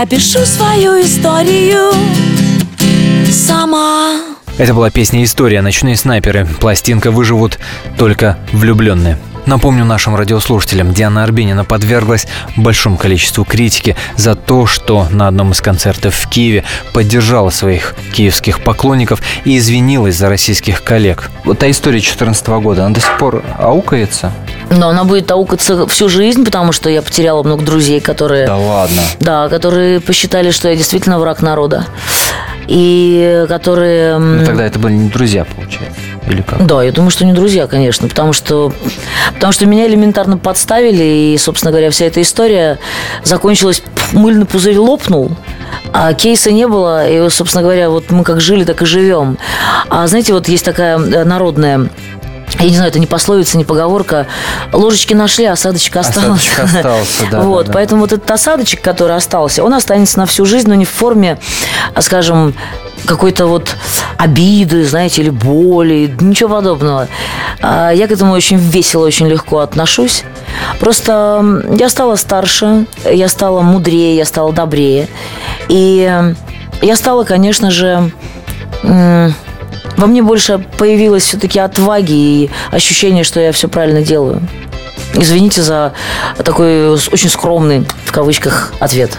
Я 0.00 0.04
пишу 0.04 0.44
свою 0.44 1.00
историю 1.00 1.90
Сама 3.32 4.20
Это 4.58 4.74
была 4.74 4.90
песня 4.90 5.24
«История. 5.24 5.62
Ночные 5.62 5.96
снайперы». 5.96 6.46
Пластинка 6.60 7.10
«Выживут 7.10 7.58
только 7.96 8.38
влюбленные». 8.52 9.16
Напомню 9.46 9.84
нашим 9.84 10.16
радиослушателям, 10.16 10.92
Диана 10.92 11.22
Арбенина 11.22 11.64
подверглась 11.64 12.26
большому 12.56 12.96
количеству 12.96 13.44
критики 13.44 13.96
за 14.16 14.34
то, 14.34 14.66
что 14.66 15.06
на 15.10 15.28
одном 15.28 15.52
из 15.52 15.60
концертов 15.60 16.16
в 16.16 16.28
Киеве 16.28 16.64
поддержала 16.92 17.50
своих 17.50 17.94
киевских 18.12 18.60
поклонников 18.60 19.22
и 19.44 19.56
извинилась 19.58 20.16
за 20.16 20.28
российских 20.28 20.82
коллег. 20.82 21.30
Вот 21.44 21.60
та 21.60 21.70
история 21.70 21.98
2014 21.98 22.46
года, 22.48 22.86
она 22.86 22.94
до 22.94 23.00
сих 23.00 23.16
пор 23.18 23.44
аукается? 23.56 24.32
Но 24.70 24.88
она 24.88 25.04
будет 25.04 25.30
аукаться 25.30 25.86
всю 25.86 26.08
жизнь, 26.08 26.44
потому 26.44 26.72
что 26.72 26.90
я 26.90 27.00
потеряла 27.00 27.44
много 27.44 27.64
друзей, 27.64 28.00
которые... 28.00 28.46
Да 28.48 28.56
ладно. 28.56 29.02
Да, 29.20 29.48
которые 29.48 30.00
посчитали, 30.00 30.50
что 30.50 30.68
я 30.68 30.74
действительно 30.74 31.20
враг 31.20 31.40
народа. 31.40 31.86
И 32.66 33.46
которые... 33.48 34.18
Ну, 34.18 34.44
тогда 34.44 34.66
это 34.66 34.80
были 34.80 34.94
не 34.94 35.08
друзья, 35.08 35.44
получается. 35.44 36.00
Или 36.26 36.42
как? 36.42 36.66
Да, 36.66 36.82
я 36.82 36.92
думаю, 36.92 37.10
что 37.10 37.24
не 37.24 37.32
друзья, 37.32 37.66
конечно, 37.66 38.08
потому 38.08 38.32
что, 38.32 38.72
потому 39.34 39.52
что 39.52 39.66
меня 39.66 39.86
элементарно 39.86 40.38
подставили, 40.38 41.32
и, 41.32 41.38
собственно 41.38 41.70
говоря, 41.70 41.90
вся 41.90 42.06
эта 42.06 42.20
история 42.20 42.78
закончилась, 43.22 43.82
мыльный 44.12 44.46
пузырь 44.46 44.78
лопнул, 44.78 45.30
а 45.92 46.12
кейса 46.14 46.50
не 46.50 46.66
было, 46.66 47.08
и, 47.08 47.28
собственно 47.30 47.62
говоря, 47.62 47.90
вот 47.90 48.10
мы 48.10 48.24
как 48.24 48.40
жили, 48.40 48.64
так 48.64 48.82
и 48.82 48.86
живем. 48.86 49.38
А 49.88 50.06
знаете, 50.06 50.32
вот 50.32 50.48
есть 50.48 50.64
такая 50.64 50.98
э, 50.98 51.24
народная 51.24 51.88
я 52.58 52.68
не 52.70 52.74
знаю, 52.74 52.90
это 52.90 52.98
не 52.98 53.06
пословица, 53.06 53.58
не 53.58 53.64
поговорка. 53.64 54.26
Ложечки 54.72 55.14
нашли, 55.14 55.44
осадочек 55.44 55.96
остался. 55.96 56.32
Осадочек 56.32 56.58
остался, 56.60 57.26
да, 57.30 57.40
Вот, 57.42 57.66
да, 57.66 57.72
да. 57.72 57.74
поэтому 57.74 58.00
вот 58.02 58.12
этот 58.12 58.30
осадочек, 58.30 58.80
который 58.80 59.16
остался, 59.16 59.62
он 59.62 59.74
останется 59.74 60.18
на 60.18 60.26
всю 60.26 60.44
жизнь, 60.46 60.68
но 60.68 60.74
не 60.74 60.84
в 60.84 60.90
форме, 60.90 61.38
а, 61.94 62.02
скажем, 62.02 62.54
какой-то 63.04 63.46
вот 63.46 63.76
обиды, 64.16 64.84
знаете, 64.84 65.22
или 65.22 65.30
боли, 65.30 66.14
ничего 66.20 66.56
подобного. 66.56 67.08
А 67.60 67.90
Я 67.90 68.08
к 68.08 68.10
этому 68.10 68.32
очень 68.32 68.56
весело, 68.56 69.06
очень 69.06 69.28
легко 69.28 69.58
отношусь. 69.58 70.24
Просто 70.80 71.62
я 71.78 71.88
стала 71.88 72.16
старше, 72.16 72.86
я 73.04 73.28
стала 73.28 73.60
мудрее, 73.60 74.16
я 74.16 74.24
стала 74.24 74.52
добрее. 74.52 75.08
И 75.68 76.10
я 76.82 76.96
стала, 76.96 77.24
конечно 77.24 77.70
же, 77.70 78.10
во 79.96 80.06
мне 80.06 80.22
больше 80.22 80.58
появилось 80.78 81.24
все-таки 81.24 81.58
отваги 81.58 82.12
и 82.12 82.50
ощущение, 82.70 83.24
что 83.24 83.40
я 83.40 83.52
все 83.52 83.68
правильно 83.68 84.02
делаю. 84.02 84.40
Извините 85.14 85.62
за 85.62 85.92
такой 86.44 86.90
очень 86.90 87.28
скромный, 87.28 87.86
в 88.04 88.12
кавычках, 88.12 88.72
ответ. 88.80 89.18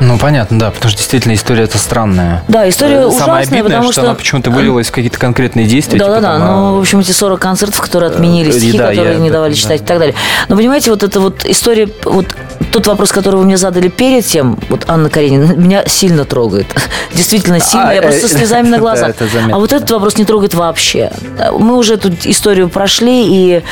Ну, 0.00 0.16
понятно, 0.16 0.58
да, 0.58 0.70
потому 0.70 0.90
что 0.90 0.98
действительно 0.98 1.34
история 1.34 1.64
это 1.64 1.76
странная. 1.76 2.42
Да, 2.48 2.66
история 2.66 3.02
Самое 3.02 3.08
ужасная, 3.08 3.42
обидное, 3.42 3.62
потому 3.64 3.82
что, 3.84 3.92
что... 3.92 4.00
она 4.02 4.14
почему-то 4.14 4.50
вылилась 4.50 4.88
в 4.88 4.92
какие-то 4.92 5.18
конкретные 5.18 5.66
действия. 5.66 5.98
Да, 5.98 6.06
да, 6.06 6.16
типа 6.16 6.22
да. 6.22 6.38
там, 6.38 6.46
Ну, 6.46 6.68
а, 6.68 6.72
в 6.72 6.80
общем, 6.80 7.00
эти 7.00 7.12
40 7.12 7.38
концертов, 7.38 7.80
которые 7.80 8.10
отменили, 8.10 8.48
Э, 8.48 8.52
стихи, 8.52 8.78
да, 8.78 8.88
которые 8.88 9.14
я 9.14 9.20
не 9.20 9.30
давали 9.30 9.52
этом, 9.52 9.60
читать 9.60 9.80
да. 9.80 9.84
и 9.84 9.88
так 9.88 9.98
далее. 9.98 10.14
Но 10.48 10.56
понимаете, 10.56 10.90
вот 10.90 11.02
эта 11.02 11.20
вот 11.20 11.44
история, 11.44 11.88
вот 12.04 12.34
тот 12.72 12.86
вопрос, 12.86 13.12
который 13.12 13.36
вы 13.36 13.44
мне 13.44 13.56
задали 13.56 13.88
перед 13.88 14.24
тем, 14.24 14.58
вот 14.68 14.84
Анна 14.88 15.10
Каренина, 15.10 15.52
меня 15.56 15.84
сильно 15.86 16.24
трогает. 16.24 16.66
Действительно 17.14 17.60
сильно, 17.60 17.90
А, 17.90 17.94
я 17.94 18.02
просто 18.02 18.26
э, 18.26 18.28
слезами 18.38 18.68
на 18.68 18.76
да, 18.76 18.78
глазах. 18.78 19.16
заметно, 19.18 19.56
А 19.56 19.58
вот 19.58 19.72
этот 19.72 19.90
вопрос 19.90 20.16
не 20.18 20.24
трогает 20.24 20.54
вообще. 20.54 21.10
Мы 21.58 21.76
уже 21.76 21.94
эту 21.94 22.12
историю 22.24 22.68
прошли, 22.68 23.26
и 23.26 23.62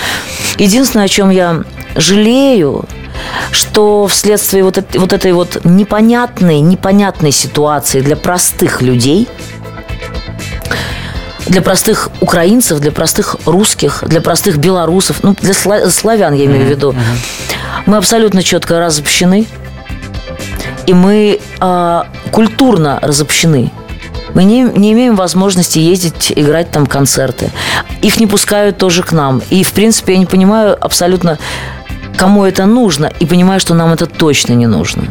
единственное, 0.58 1.06
о 1.06 1.08
чем 1.08 1.30
я 1.30 1.62
жалею, 1.96 2.84
что 3.50 4.06
вследствие 4.06 4.62
вот, 4.64 4.78
вот 4.94 5.12
этой 5.12 5.32
вот 5.32 5.64
непонятной, 5.64 6.60
непонятной 6.60 7.32
ситуации 7.32 8.00
для 8.00 8.16
простых 8.16 8.82
людей, 8.82 9.28
для 11.48 11.62
простых 11.62 12.10
украинцев, 12.20 12.80
для 12.80 12.92
простых 12.92 13.36
русских, 13.46 14.04
для 14.06 14.20
простых 14.20 14.58
белорусов, 14.58 15.18
ну, 15.22 15.34
для 15.40 15.52
сла- 15.52 15.88
славян, 15.90 16.34
я 16.34 16.44
имею 16.44 16.66
в 16.66 16.68
виду, 16.68 16.94
мы 17.86 17.96
абсолютно 17.96 18.42
четко 18.42 18.78
разобщены, 18.78 19.46
и 20.86 20.94
мы 20.94 21.40
а, 21.60 22.06
культурно 22.30 22.98
разобщены. 23.02 23.70
Мы 24.34 24.44
не, 24.44 24.62
не 24.62 24.92
имеем 24.92 25.16
возможности 25.16 25.78
ездить, 25.78 26.32
играть 26.36 26.70
там 26.70 26.86
концерты. 26.86 27.50
Их 28.02 28.20
не 28.20 28.26
пускают 28.26 28.76
тоже 28.76 29.02
к 29.02 29.12
нам. 29.12 29.42
И, 29.50 29.64
в 29.64 29.72
принципе, 29.72 30.12
я 30.12 30.18
не 30.18 30.26
понимаю 30.26 30.76
абсолютно, 30.78 31.38
кому 32.18 32.44
это 32.44 32.66
нужно, 32.66 33.10
и 33.20 33.26
понимаю, 33.26 33.60
что 33.60 33.74
нам 33.74 33.92
это 33.92 34.06
точно 34.06 34.52
не 34.52 34.66
нужно. 34.66 35.04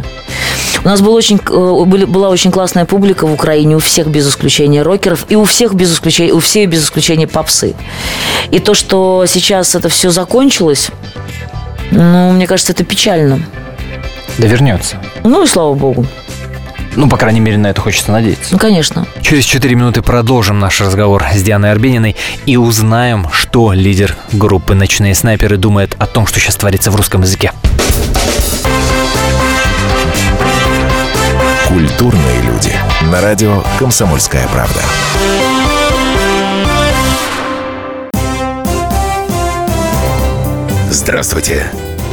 У 0.83 0.87
нас 0.87 1.01
был 1.01 1.13
очень, 1.13 1.39
э, 1.49 1.85
были, 1.85 2.05
была 2.05 2.29
очень 2.29 2.51
классная 2.51 2.85
публика 2.85 3.25
в 3.25 3.33
Украине, 3.33 3.75
у 3.75 3.79
всех 3.79 4.07
без 4.07 4.29
исключения 4.29 4.83
рокеров, 4.83 5.25
и 5.29 5.35
у 5.35 5.43
всех 5.45 5.73
без 5.73 5.93
исключения, 5.93 6.33
у 6.33 6.39
всех 6.39 6.69
без 6.69 6.83
исключения 6.83 7.27
попсы. 7.27 7.75
И 8.51 8.59
то, 8.59 8.73
что 8.73 9.25
сейчас 9.27 9.73
это 9.73 9.89
все 9.89 10.11
закончилось, 10.11 10.89
ну, 11.91 12.31
мне 12.31 12.45
кажется, 12.45 12.73
это 12.73 12.83
печально. 12.83 13.39
Да 14.37 14.47
вернется. 14.47 14.97
Ну 15.23 15.43
и 15.43 15.47
слава 15.47 15.73
богу. 15.73 16.05
Ну, 16.97 17.07
по 17.07 17.15
крайней 17.15 17.39
мере, 17.39 17.60
на 17.60 17.67
это 17.67 17.79
хочется 17.79 18.12
надеяться. 18.12 18.49
Ну, 18.51 18.57
конечно. 18.57 19.05
Через 19.21 19.45
4 19.45 19.75
минуты 19.75 20.01
продолжим 20.01 20.57
наш 20.57 20.81
разговор 20.81 21.23
с 21.31 21.43
Дианой 21.43 21.71
Арбениной 21.71 22.15
и 22.47 22.57
узнаем, 22.57 23.27
что 23.31 23.71
лидер 23.71 24.17
группы 24.31 24.73
«Ночные 24.73 25.13
снайперы» 25.13 25.57
думает 25.57 25.95
о 25.99 26.07
том, 26.07 26.25
что 26.25 26.39
сейчас 26.39 26.55
творится 26.55 26.89
в 26.89 26.95
русском 26.95 27.21
языке. 27.21 27.51
Культурные 31.67 32.41
люди. 32.41 32.73
На 33.12 33.21
радио 33.21 33.63
«Комсомольская 33.77 34.47
правда». 34.47 34.81
Здравствуйте, 40.89 41.67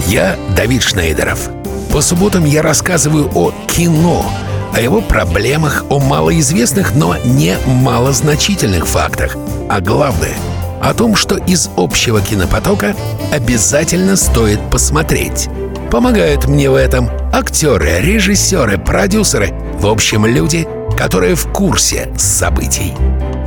я 0.08 0.36
Давид 0.54 0.82
Шнейдеров. 0.82 1.48
По 1.90 2.02
субботам 2.02 2.44
я 2.44 2.60
рассказываю 2.60 3.30
о 3.34 3.50
кино, 3.66 4.26
о 4.74 4.80
его 4.80 5.00
проблемах, 5.00 5.84
о 5.88 6.00
малоизвестных, 6.00 6.94
но 6.94 7.16
не 7.24 7.56
малозначительных 7.66 8.86
фактах. 8.86 9.36
А 9.68 9.80
главное, 9.80 10.34
о 10.82 10.92
том, 10.94 11.14
что 11.16 11.36
из 11.36 11.70
общего 11.76 12.20
кинопотока 12.20 12.94
обязательно 13.32 14.16
стоит 14.16 14.60
посмотреть. 14.70 15.48
Помогают 15.90 16.46
мне 16.46 16.68
в 16.68 16.74
этом 16.74 17.08
актеры, 17.32 18.00
режиссеры, 18.00 18.78
продюсеры, 18.78 19.54
в 19.78 19.86
общем, 19.86 20.26
люди, 20.26 20.66
которые 20.98 21.36
в 21.36 21.46
курсе 21.48 22.12
событий. 22.16 22.94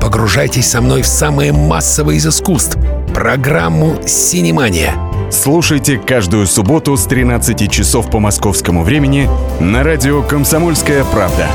Погружайтесь 0.01 0.69
со 0.69 0.81
мной 0.81 1.01
в 1.01 1.07
самое 1.07 1.51
массовое 1.51 2.15
из 2.15 2.25
искусств– 2.25 2.77
программу 3.13 3.97
«Синемания». 4.05 5.06
Слушайте 5.29 5.97
каждую 5.97 6.47
субботу 6.47 6.95
с 6.95 7.05
13 7.05 7.69
часов 7.69 8.09
по 8.09 8.19
московскому 8.19 8.83
времени 8.83 9.29
на 9.59 9.83
радио 9.83 10.23
«Комсомольская 10.23 11.03
правда». 11.03 11.49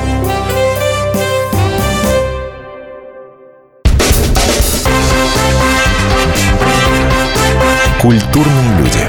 Культурные 8.01 8.79
люди. 8.79 9.09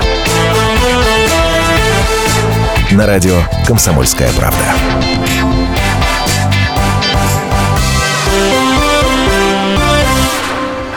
На 2.93 3.05
радио 3.05 3.41
«Комсомольская 3.67 4.29
правда». 4.37 5.52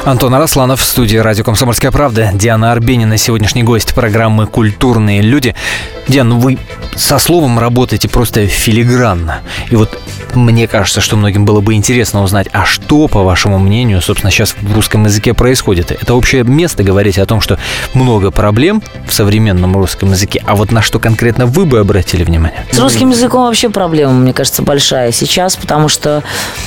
Антон 0.07 0.33
Арасланов 0.37 0.81
в 0.81 0.85
студии 0.85 1.17
радио 1.17 1.43
«Комсомольская 1.43 1.91
правда». 1.91 2.31
Диана 2.33 2.71
Арбенина, 2.71 3.17
сегодняшний 3.17 3.65
гость 3.65 3.93
программы 3.93 4.47
«Культурные 4.47 5.21
люди». 5.21 5.57
Диан, 6.09 6.29
ну 6.29 6.39
вы 6.39 6.59
со 6.95 7.19
словом 7.19 7.59
работаете 7.59 8.09
просто 8.09 8.47
филигранно. 8.47 9.41
И 9.71 9.77
вот 9.77 10.01
мне 10.35 10.69
кажется, 10.69 11.01
что 11.01 11.17
многим 11.17 11.45
было 11.45 11.61
бы 11.61 11.75
интересно 11.75 12.23
узнать, 12.23 12.49
а 12.53 12.65
что, 12.65 13.09
по 13.09 13.23
вашему 13.23 13.59
мнению, 13.59 14.01
собственно, 14.03 14.31
сейчас 14.31 14.55
в 14.61 14.75
русском 14.75 15.05
языке 15.05 15.35
происходит? 15.35 15.91
Это 15.91 16.15
общее 16.15 16.45
место 16.45 16.83
говорить 16.83 17.19
о 17.19 17.27
том, 17.27 17.41
что 17.41 17.59
много 17.95 18.31
проблем 18.31 18.83
в 19.07 19.13
современном 19.13 19.77
русском 19.77 20.11
языке, 20.11 20.43
а 20.47 20.55
вот 20.55 20.73
на 20.73 20.83
что 20.83 20.99
конкретно 20.99 21.47
вы 21.47 21.65
бы 21.65 21.79
обратили 21.79 22.23
внимание? 22.23 22.65
С 22.71 22.79
русским 22.79 23.11
языком 23.11 23.45
вообще 23.45 23.71
проблема, 23.71 24.13
мне 24.13 24.33
кажется, 24.33 24.63
большая 24.63 25.13
сейчас, 25.13 25.57
потому 25.57 25.89
что, 25.89 26.23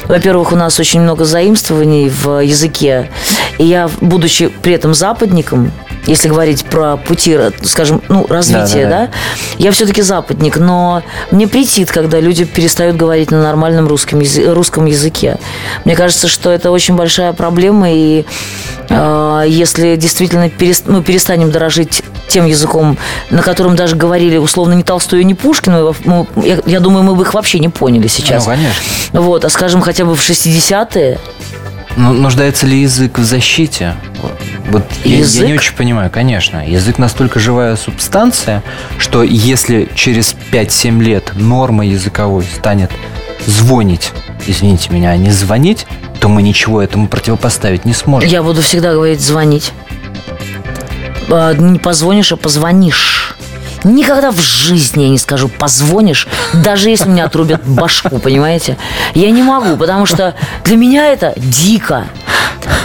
во-первых, 0.06 0.52
у 0.52 0.56
нас 0.56 0.80
очень 0.80 1.02
много 1.02 1.26
заимствований 1.26 2.10
в 2.10 2.44
языке. 2.44 3.10
И 3.58 3.66
я, 3.66 3.90
будучи 4.02 4.48
при 4.48 4.74
этом 4.74 4.94
западником, 4.94 5.72
если 6.10 6.28
говорить 6.28 6.66
про 6.66 6.98
пути, 6.98 7.38
скажем, 7.64 8.02
ну, 8.10 8.26
развития, 8.28 8.86
да, 8.86 8.90
да, 8.90 9.06
да. 9.08 9.12
я 9.60 9.72
все-таки 9.72 10.02
западник, 10.02 10.58
но 10.58 11.04
мне 11.32 11.48
претит, 11.48 11.92
когда 11.92 12.20
люди 12.20 12.46
перестают 12.46 12.98
говорить 12.98 13.30
на 13.32 13.42
нормальном 13.44 13.88
русском, 13.88 14.20
язы- 14.20 14.52
русском 14.54 14.86
языке. 14.86 15.38
Мне 15.86 15.96
кажется, 15.96 16.28
что 16.28 16.50
это 16.50 16.72
очень 16.72 16.96
большая 16.96 17.34
проблема, 17.34 17.92
и 17.92 18.26
э, 18.90 19.44
если 19.48 19.96
действительно 19.96 20.48
перест- 20.48 20.86
мы 20.92 21.04
перестанем 21.04 21.52
дорожить 21.52 22.02
тем 22.28 22.46
языком, 22.46 22.98
на 23.30 23.42
котором 23.42 23.76
даже 23.76 23.96
говорили 23.96 24.38
условно 24.38 24.74
не 24.74 24.84
Толстой 24.84 25.22
и 25.22 25.24
не 25.24 25.36
Пушкин, 25.36 25.74
мы, 25.74 25.94
мы, 26.06 26.28
я, 26.48 26.60
я 26.66 26.80
думаю, 26.80 27.04
мы 27.04 27.16
бы 27.16 27.24
их 27.24 27.34
вообще 27.34 27.60
не 27.60 27.70
поняли 27.70 28.08
сейчас. 28.08 28.46
Ну, 28.46 28.52
конечно. 28.52 29.22
Вот, 29.22 29.46
а 29.46 29.50
скажем, 29.50 29.82
хотя 29.82 30.06
бы 30.06 30.16
в 30.16 30.20
60-е, 30.28 31.20
Ну, 32.00 32.14
нуждается 32.14 32.66
ли 32.66 32.82
язык 32.82 33.20
в 33.20 33.24
защите? 33.26 33.94
Вот 34.72 34.86
я- 35.04 35.12
Я, 35.12 35.18
Язык? 35.20 35.46
не 35.48 35.54
очень 35.54 35.76
понимаю, 35.76 36.10
конечно. 36.10 36.66
Язык 36.66 36.98
настолько 36.98 37.42
живая 37.42 37.76
субстанция, 37.76 38.64
что 38.98 39.22
если 39.22 39.90
через 39.96 40.34
5-7 40.52 41.02
лет 41.02 41.34
норма 41.36 41.86
языковой 41.86 42.46
станет 42.56 42.90
звонить, 43.46 44.14
извините 44.48 44.92
меня, 44.92 45.10
а 45.10 45.18
не 45.18 45.32
звонить, 45.32 45.88
то 46.22 46.30
мы 46.30 46.42
ничего 46.42 46.82
этому 46.82 47.10
противопоставить 47.10 47.84
не 47.84 47.94
сможем. 47.94 48.30
Я 48.30 48.44
буду 48.44 48.62
всегда 48.62 48.94
говорить 48.94 49.20
звонить. 49.20 49.74
А, 51.30 51.54
Не 51.54 51.80
позвонишь, 51.80 52.32
а 52.32 52.38
позвонишь. 52.38 53.19
Никогда 53.84 54.32
в 54.32 54.40
жизни 54.40 55.04
я 55.04 55.10
не 55.10 55.18
скажу 55.18 55.48
позвонишь, 55.48 56.28
даже 56.54 56.90
если 56.90 57.10
мне 57.10 57.24
отрубят 57.24 57.66
башку, 57.66 58.20
понимаете? 58.20 58.78
Я 59.14 59.32
не 59.32 59.42
могу, 59.42 59.78
потому 59.78 60.06
что 60.06 60.36
для 60.66 60.76
меня 60.76 61.08
это 61.08 61.34
дико. 61.38 62.06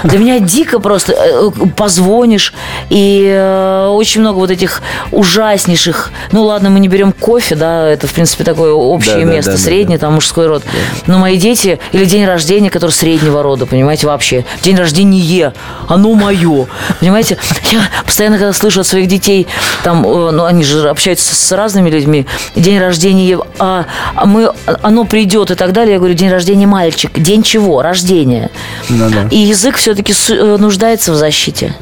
Для 0.05 0.19
меня 0.19 0.39
дико 0.39 0.79
просто 0.81 1.13
э, 1.13 1.51
позвонишь, 1.77 2.53
и 2.91 3.27
э, 3.27 3.89
очень 3.89 4.21
много 4.21 4.39
вот 4.39 4.51
этих 4.51 4.83
ужаснейших... 5.13 6.11
Ну 6.33 6.45
ладно, 6.45 6.71
мы 6.71 6.81
не 6.81 6.89
берем 6.89 7.13
кофе, 7.13 7.55
да, 7.55 7.89
это, 7.89 8.07
в 8.07 8.13
принципе, 8.13 8.45
такое 8.45 8.73
общее 8.73 9.17
Да, 9.17 9.27
да, 9.27 9.33
место, 9.33 9.51
да, 9.53 9.57
да, 9.57 9.63
среднее, 9.63 9.99
там 9.99 10.15
мужской 10.15 10.47
род. 10.47 10.63
Но 11.07 11.19
мои 11.19 11.37
дети, 11.37 11.79
или 11.93 12.05
день 12.05 12.25
рождения, 12.25 12.71
который 12.71 12.91
среднего 12.91 13.43
рода, 13.43 13.67
понимаете, 13.67 14.07
вообще. 14.07 14.45
День 14.63 14.77
рождения, 14.77 15.53
оно 15.89 16.15
мое. 16.15 16.67
Понимаете, 17.01 17.39
я 17.71 17.81
постоянно, 18.05 18.39
когда 18.39 18.53
слышу 18.53 18.81
от 18.81 18.87
своих 18.87 19.09
детей, 19.09 19.47
там, 19.83 20.07
э, 20.07 20.31
ну, 20.31 20.45
они 20.45 20.65
же 20.65 20.89
общаются 20.89 21.35
с 21.35 21.53
разными 21.53 21.91
людьми, 21.91 22.27
день 22.55 22.79
рождения, 22.79 23.39
а, 23.59 23.87
а 24.15 24.27
мы, 24.27 24.51
оно 24.83 25.05
придет 25.05 25.51
и 25.51 25.55
так 25.55 25.73
далее, 25.73 25.95
я 25.95 25.99
говорю, 25.99 26.15
день 26.15 26.31
рождения 26.31 26.67
мальчик. 26.67 27.11
День 27.19 27.43
чего? 27.43 27.83
Рождения. 27.83 28.51
Да-да. 28.89 29.29
И 29.31 29.37
язык 29.37 29.74
все-таки 29.79 30.15
нуждается 30.59 31.13
в 31.13 31.17
защите. 31.17 31.75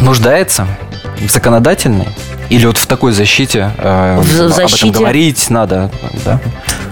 Нуждается 0.00 0.66
в 1.20 1.30
законодательной? 1.30 2.08
Или 2.48 2.66
вот 2.66 2.76
в 2.78 2.86
такой 2.86 3.10
защите, 3.12 3.72
э, 3.76 4.20
В- 4.20 4.40
об 4.42 4.52
защите? 4.52 4.88
этом 4.90 5.00
говорить 5.00 5.50
надо, 5.50 5.90
да? 6.24 6.38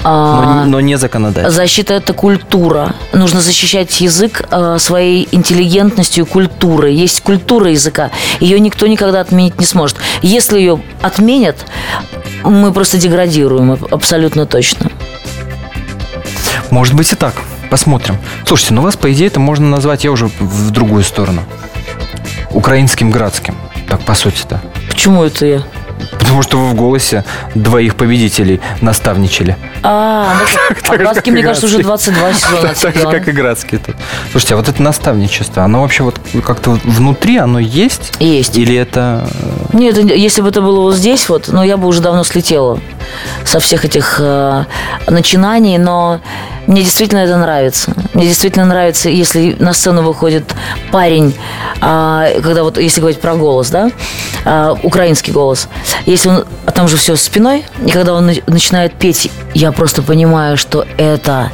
А, 0.03 0.65
Но, 0.65 0.65
но 0.65 0.81
не 0.81 0.97
законодательно. 0.99 1.51
Защита– 1.53 1.95
это 1.95 2.13
культура. 2.13 2.93
Нужно 3.13 3.41
защищать 3.41 4.01
язык 4.01 4.43
э, 4.51 4.77
своей 4.81 5.29
интеллигентностью 5.31 6.25
и 6.25 6.29
культурой. 6.29 6.95
Есть 6.95 7.21
культура 7.21 7.71
языка. 7.71 8.11
Ее 8.41 8.59
никто 8.59 8.87
никогда 8.89 9.21
отменить 9.21 9.61
не 9.61 9.65
сможет. 9.67 9.97
Если 10.23 10.59
ее 10.59 10.83
отменят, 11.03 11.57
мы 12.43 12.73
просто 12.73 12.99
деградируем 12.99 13.73
аб- 13.73 13.93
абсолютно 13.95 14.47
точно. 14.47 14.91
Может 16.71 16.95
быть 16.95 17.13
и 17.13 17.15
так. 17.15 17.35
Посмотрим. 17.75 18.19
Слушайте, 18.47 18.75
ну 18.75 18.83
вас, 18.83 18.95
по 18.95 19.13
идее, 19.13 19.27
это 19.27 19.41
можно 19.41 19.67
назвать, 19.67 20.05
я 20.05 20.13
уже 20.13 20.27
в 20.39 20.71
другую 20.71 21.03
сторону. 21.03 21.43
Украинским 22.53 23.11
градским. 23.11 23.57
Так, 23.89 24.01
по 24.03 24.15
сути-то. 24.15 24.61
Почему 24.89 25.25
это 25.25 25.45
я? 25.45 25.63
Потому 26.13 26.43
что 26.43 26.57
вы 26.57 26.71
в 26.71 26.75
голосе 26.75 27.25
двоих 27.57 27.97
победителей 27.97 28.61
наставничали. 28.81 29.57
А, 29.83 30.35
ну, 30.39 30.97
а 31.11 31.15
как 31.15 31.27
мне 31.27 31.43
кажется, 31.43 31.67
уже 31.67 31.83
Градский. 31.83 32.13
22 32.13 32.33
сезона 32.35 32.75
Так 32.81 32.95
же, 32.95 33.11
как 33.11 33.29
и 33.29 33.33
Градский. 33.33 33.81
Слушайте, 34.31 34.55
а 34.55 34.57
вот 34.59 34.69
это 34.69 34.81
наставничество, 34.81 35.65
оно 35.65 35.83
вообще 35.83 36.05
вот 36.05 36.21
как-то 36.45 36.79
внутри, 36.85 37.39
оно 37.39 37.59
есть? 37.59 38.13
Есть. 38.21 38.57
Или 38.57 38.77
это... 38.77 39.29
э, 39.73 39.77
Нет, 39.77 39.99
если 39.99 40.43
бы 40.43 40.49
это 40.49 40.63
было 40.63 40.81
вот 40.81 40.95
здесь, 40.95 41.29
вот, 41.29 41.49
ну, 41.49 41.65
я 41.65 41.77
бы 41.77 41.89
уже 41.89 42.01
давно 42.01 42.23
слетела 42.23 42.79
со 43.45 43.59
всех 43.59 43.85
этих 43.85 44.21
э, 44.21 44.65
начинаний, 45.09 45.79
но 45.79 46.21
мне 46.67 46.83
действительно 46.83 47.21
это 47.21 47.37
нравится. 47.37 47.93
Мне 48.15 48.27
действительно 48.27 48.65
нравится, 48.65 49.09
если 49.09 49.57
на 49.59 49.73
сцену 49.73 50.03
выходит 50.03 50.45
парень, 50.93 51.35
а, 51.81 52.27
когда 52.43 52.63
вот, 52.63 52.79
если 52.79 53.01
говорить 53.01 53.21
про 53.21 53.35
голос, 53.35 53.71
да, 53.71 53.91
а, 54.45 54.77
украинский 54.83 55.33
голос, 55.33 55.69
если 56.07 56.29
он, 56.29 56.45
а 56.67 56.71
там 56.71 56.89
же 56.89 56.97
все 56.97 57.17
спиной, 57.17 57.65
и 57.85 57.91
когда 57.91 58.15
он 58.15 58.27
на- 58.27 58.35
начинает 58.47 58.95
петь, 58.95 59.31
я 59.55 59.73
просто 59.73 60.03
понимаю, 60.03 60.57
что 60.57 60.87
это 60.97 61.51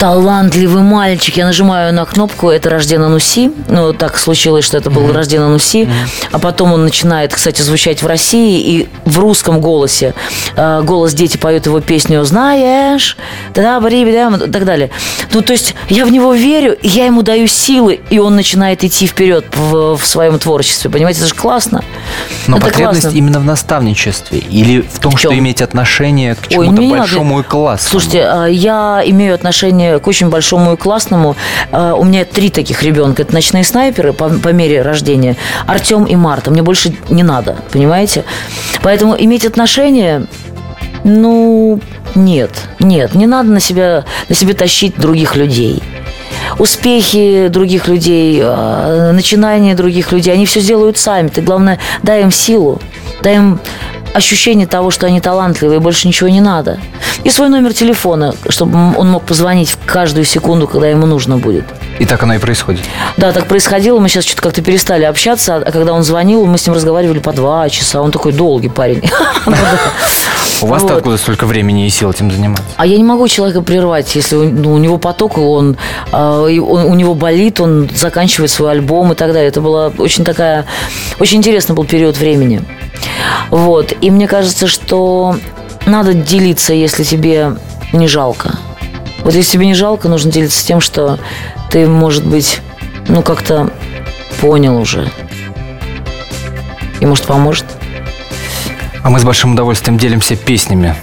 талантливый 0.00 0.82
мальчик. 0.82 1.36
Я 1.36 1.44
нажимаю 1.44 1.92
на 1.92 2.06
кнопку, 2.06 2.48
это 2.48 2.70
рожден 2.70 3.02
Ануси. 3.02 3.52
Ну, 3.68 3.92
так 3.92 4.16
случилось, 4.16 4.64
что 4.64 4.78
это 4.78 4.88
был 4.88 5.12
рожден 5.12 5.42
Ануси. 5.42 5.90
А 6.32 6.38
потом 6.38 6.72
он 6.72 6.84
начинает, 6.84 7.34
кстати, 7.34 7.60
звучать 7.60 8.02
в 8.02 8.06
России 8.06 8.60
и 8.60 8.88
в 9.04 9.18
русском 9.18 9.60
голосе. 9.60 10.14
Э, 10.56 10.80
Голос 10.82 11.12
дети 11.12 11.36
поют 11.36 11.66
его 11.66 11.80
песню 11.80 12.24
«Знаешь», 12.24 13.18
да 13.54 13.76
и 13.76 14.50
так 14.50 14.64
далее. 14.64 14.88
Ну, 15.34 15.42
то 15.42 15.52
есть 15.52 15.74
я 15.90 16.06
в 16.06 16.10
него 16.10 16.32
верю, 16.32 16.78
я 16.82 17.04
ему 17.04 17.20
даю 17.20 17.46
силы, 17.46 18.00
и 18.08 18.18
он 18.18 18.36
начинает 18.36 18.82
идти 18.82 19.06
вперед 19.06 19.44
в, 19.54 19.98
в 19.98 20.06
своем 20.06 20.38
творчестве. 20.38 20.88
Понимаете, 20.90 21.20
это 21.20 21.28
же 21.28 21.34
классно. 21.34 21.84
Но 22.46 22.56
это 22.56 22.66
потребность 22.66 23.02
классно. 23.02 23.18
именно 23.18 23.38
в 23.40 23.44
наставничестве? 23.44 24.38
Или 24.38 24.80
в 24.80 24.98
том, 24.98 25.12
В 25.12 25.18
что 25.18 25.36
иметь 25.36 25.60
отношение 25.60 26.36
к 26.36 26.48
чему-то 26.48 26.70
не 26.80 26.86
надо. 26.88 27.00
большому 27.00 27.40
и 27.40 27.42
классному? 27.42 27.90
Слушайте, 27.90 28.24
а, 28.24 28.46
я 28.46 29.02
имею 29.04 29.34
отношение 29.34 29.89
к 29.98 30.06
очень 30.06 30.28
большому 30.28 30.74
и 30.74 30.76
классному. 30.76 31.36
А, 31.72 31.94
У 31.94 32.04
меня 32.04 32.24
три 32.24 32.50
таких 32.50 32.82
ребенка. 32.82 33.22
Это 33.22 33.34
ночные 33.34 33.64
снайперы 33.64 34.12
по, 34.12 34.28
по 34.28 34.48
мере 34.48 34.82
рождения. 34.82 35.36
Артем 35.66 36.04
и 36.04 36.16
Марта. 36.16 36.50
Мне 36.50 36.62
больше 36.62 36.94
не 37.08 37.22
надо, 37.22 37.56
понимаете? 37.72 38.24
Поэтому 38.82 39.16
иметь 39.18 39.44
отношения, 39.44 40.26
ну, 41.04 41.80
нет, 42.14 42.50
нет. 42.78 43.14
Не 43.14 43.26
надо 43.26 43.50
на 43.50 43.60
себя, 43.60 44.04
на 44.28 44.34
себе 44.34 44.54
тащить 44.54 44.96
других 44.96 45.36
людей. 45.36 45.82
Успехи 46.58 47.48
других 47.48 47.88
людей, 47.88 48.40
а, 48.42 49.12
начинания 49.12 49.74
других 49.74 50.12
людей, 50.12 50.32
они 50.32 50.46
все 50.46 50.60
сделают 50.60 50.98
сами. 50.98 51.28
Ты, 51.28 51.40
главное, 51.42 51.78
дай 52.02 52.22
им 52.22 52.30
силу, 52.30 52.80
дай 53.22 53.36
им 53.36 53.60
ощущение 54.14 54.66
того, 54.66 54.90
что 54.90 55.06
они 55.06 55.20
талантливые, 55.20 55.80
больше 55.80 56.08
ничего 56.08 56.28
не 56.28 56.40
надо. 56.40 56.78
И 57.24 57.30
свой 57.30 57.48
номер 57.48 57.74
телефона, 57.74 58.34
чтобы 58.48 58.96
он 58.96 59.10
мог 59.10 59.24
позвонить 59.24 59.70
в 59.70 59.78
каждую 59.84 60.24
секунду, 60.24 60.66
когда 60.66 60.88
ему 60.88 61.06
нужно 61.06 61.36
будет. 61.36 61.64
И 61.98 62.06
так 62.06 62.22
оно 62.22 62.34
и 62.34 62.38
происходит. 62.38 62.80
Да, 63.16 63.32
так 63.32 63.46
происходило. 63.46 63.98
Мы 63.98 64.08
сейчас 64.08 64.24
что-то 64.24 64.42
как-то 64.42 64.62
перестали 64.62 65.04
общаться. 65.04 65.56
А 65.56 65.70
когда 65.70 65.92
он 65.92 66.02
звонил, 66.02 66.46
мы 66.46 66.56
с 66.56 66.66
ним 66.66 66.74
разговаривали 66.74 67.18
по 67.18 67.32
два 67.32 67.68
часа. 67.68 68.00
Он 68.00 68.10
такой 68.10 68.32
долгий 68.32 68.70
парень. 68.70 69.02
У 70.62 70.66
вас-то 70.66 70.88
Вот. 70.88 70.96
откуда 70.98 71.16
столько 71.16 71.46
времени 71.46 71.86
и 71.86 71.90
сил 71.90 72.10
этим 72.10 72.30
заниматься? 72.30 72.64
А 72.76 72.86
я 72.86 72.96
не 72.98 73.04
могу 73.04 73.26
человека 73.28 73.62
прервать, 73.62 74.14
если 74.14 74.36
у, 74.36 74.44
ну, 74.44 74.74
у 74.74 74.78
него 74.78 74.98
поток, 74.98 75.38
он, 75.38 75.76
а, 76.12 76.42
он- 76.42 76.84
у 76.84 76.94
него 76.94 77.14
болит, 77.14 77.60
он 77.60 77.88
заканчивает 77.94 78.50
свой 78.50 78.72
альбом 78.72 79.12
и 79.12 79.14
так 79.14 79.32
далее. 79.32 79.48
Это 79.48 79.60
была 79.60 79.88
очень 79.96 80.24
такая, 80.24 80.66
очень 81.18 81.38
интересный 81.38 81.74
был 81.74 81.84
период 81.84 82.18
времени. 82.18 82.62
Вот. 83.50 83.94
И 84.00 84.10
мне 84.10 84.28
кажется, 84.28 84.66
что 84.66 85.36
надо 85.86 86.12
делиться, 86.14 86.74
если 86.74 87.04
тебе 87.04 87.56
не 87.92 88.06
жалко. 88.06 88.52
Вот 89.24 89.34
если 89.34 89.52
тебе 89.52 89.66
не 89.66 89.74
жалко, 89.74 90.08
нужно 90.08 90.30
делиться 90.30 90.66
тем, 90.66 90.80
что 90.80 91.18
ты, 91.70 91.86
может 91.86 92.24
быть, 92.26 92.60
ну 93.08 93.22
как-то 93.22 93.70
понял 94.40 94.76
уже. 94.78 95.10
И 97.00 97.06
может 97.06 97.24
поможет. 97.24 97.64
А 99.02 99.08
мы 99.10 99.18
с 99.18 99.24
большим 99.24 99.52
удовольствием 99.54 99.96
делимся 99.98 100.36
песнями 100.36 100.94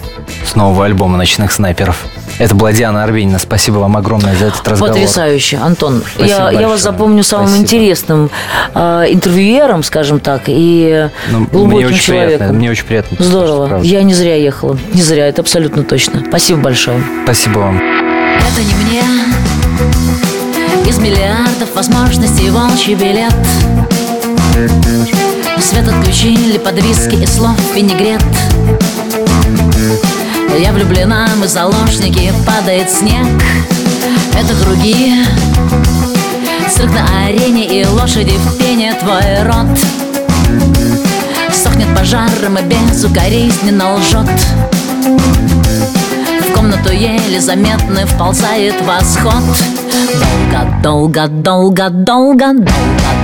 с 0.45 0.55
нового 0.55 0.85
альбома 0.85 1.17
«Ночных 1.17 1.51
снайперов». 1.51 2.05
Это 2.37 2.53
была 2.53 2.71
Диана 2.71 3.03
Арбенина. 3.03 3.39
Спасибо 3.39 3.77
вам 3.77 3.97
огромное 3.97 4.35
за 4.35 4.45
этот 4.47 4.67
разговор. 4.67 4.93
Потрясающе, 4.93 5.57
Антон. 5.57 6.03
Спасибо 6.13 6.51
Я, 6.51 6.51
я 6.61 6.67
вас 6.67 6.81
запомню 6.83 7.23
самым 7.23 7.47
Спасибо. 7.47 7.65
интересным 7.65 8.29
э, 8.75 9.05
интервьюером, 9.09 9.81
скажем 9.81 10.19
так, 10.19 10.43
и 10.45 11.09
Ну, 11.31 11.47
глубоким 11.51 11.77
мне 11.77 11.87
очень 11.87 11.97
человеком. 11.97 12.37
приятно. 12.37 12.57
Мне 12.59 12.69
очень 12.69 12.85
приятно. 12.85 13.17
Здорово. 13.19 13.67
правда. 13.67 13.87
Я 13.87 14.03
не 14.03 14.13
зря 14.13 14.35
ехала. 14.35 14.77
Не 14.93 15.01
зря, 15.01 15.25
это 15.27 15.41
абсолютно 15.41 15.83
точно. 15.83 16.23
Спасибо 16.27 16.59
большое. 16.59 17.01
Спасибо 17.23 17.57
вам. 17.57 17.77
Это 17.77 18.61
не 18.63 18.75
мне 18.75 19.01
Из 20.87 20.99
миллиардов 20.99 21.73
возможностей 21.73 22.51
волчий 22.51 22.93
билет 22.93 23.33
Свет 25.61 25.87
отключили 25.87 26.57
под 26.57 26.81
виски 26.81 27.15
и 27.15 27.25
слов 27.25 27.55
винегрет. 27.75 28.23
Я 30.59 30.71
влюблена, 30.71 31.27
мы 31.39 31.47
заложники, 31.47 32.33
падает 32.45 32.89
снег. 32.89 33.25
Это 34.33 34.53
круги 34.63 35.23
Цирк 36.69 36.91
на 36.91 37.25
арене 37.25 37.65
и 37.65 37.85
лошади 37.85 38.37
в 38.37 38.57
пене 38.57 38.93
твой 38.99 39.43
рот. 39.43 39.79
Сохнет 41.53 41.87
пожаром 41.95 42.57
и 42.57 42.63
безукоризненно 42.63 43.95
лжет 43.95 44.29
в 46.41 46.53
комнату 46.53 46.91
еле 46.91 47.39
заметно 47.39 48.05
вползает 48.05 48.75
восход. 48.85 49.43
Долго, 50.83 51.27
долго, 51.27 51.27
долго, 51.27 51.89
долго, 51.89 52.53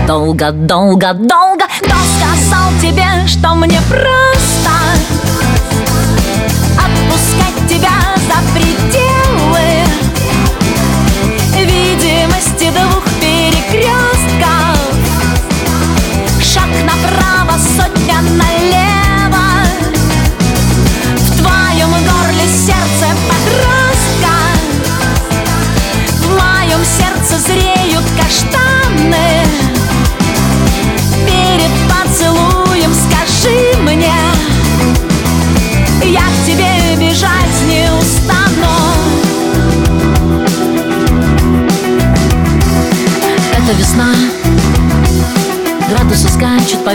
долго, 0.08 0.52
долго, 0.52 0.52
долго, 0.52 1.14
долго. 1.14 1.66
Кто 1.82 1.96
сказал 2.44 2.72
тебе, 2.82 3.28
что 3.28 3.56
мне 3.56 3.80
просто 3.90 4.72
Отпускать 6.78 7.68
тебя 7.70 7.92
за 8.28 8.54
пределы 8.54 9.13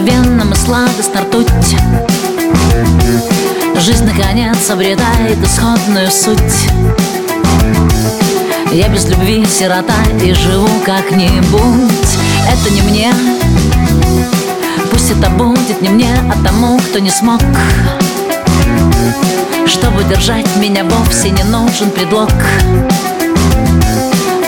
венам 0.01 0.53
и 0.53 0.57
сладостно 0.57 1.22
ртуть. 1.22 1.76
Жизнь 3.76 4.05
наконец 4.05 4.68
обретает 4.70 5.42
исходную 5.42 6.11
суть. 6.11 6.68
Я 8.72 8.88
без 8.88 9.07
любви 9.07 9.46
сирота 9.46 9.94
и 10.22 10.32
живу 10.34 10.68
как-нибудь. 10.84 12.18
Это 12.46 12.70
не 12.72 12.82
мне. 12.82 13.12
Пусть 14.90 15.11
это 15.11 15.30
будет 15.30 15.80
не 15.80 15.88
мне, 15.88 16.11
а 16.30 16.44
тому, 16.46 16.78
кто 16.78 16.99
не 16.99 17.11
смог. 17.11 17.40
Чтобы 19.66 20.05
держать 20.05 20.57
меня 20.57 20.84
вовсе 20.84 21.30
не 21.30 21.44
нужен 21.44 21.90
предлог. 21.90 22.32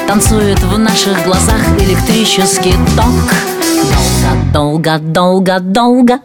Танцует 0.06 0.60
в 0.60 0.78
наших 0.78 1.24
глазах 1.24 1.60
электрический 1.78 2.74
ток 2.96 3.59
Долго, 4.52 4.98
долго, 4.98 5.58
долго, 5.60 5.60
долго, 5.60 6.20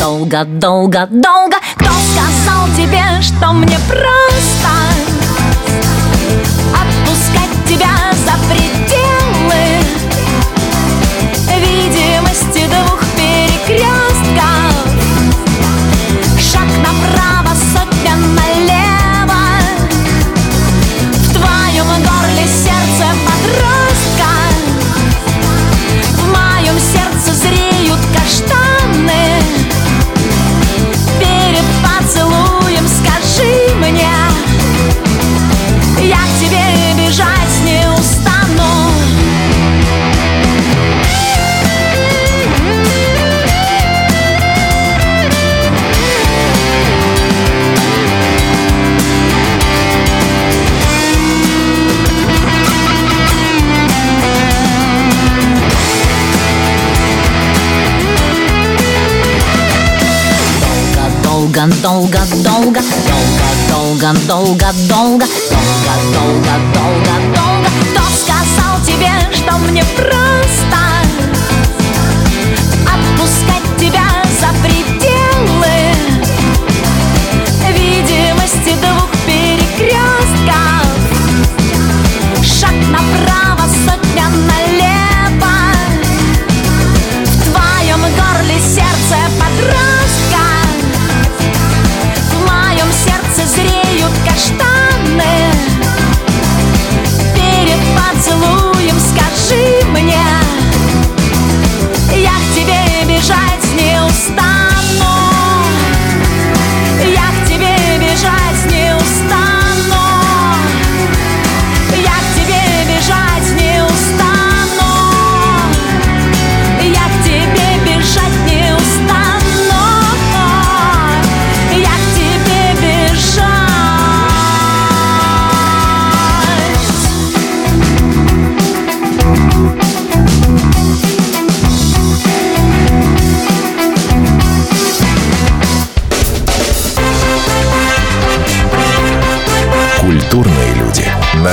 долго, 0.00 0.44
долго, 0.44 1.06
долго 1.10 1.56
Кто 1.76 1.90
сказал 1.90 2.66
тебе, 2.76 3.02
что 3.20 3.52
мне 3.52 3.78
просто 3.88 4.70
Отпускать 6.72 7.64
тебя 7.68 7.90
за 8.24 8.52
пределы 8.52 9.11
долго, 61.82 62.18
долго, 62.44 62.80
долго, 63.08 63.52
долго, 63.68 64.12
долго, 64.28 64.72
долго, 64.88 65.11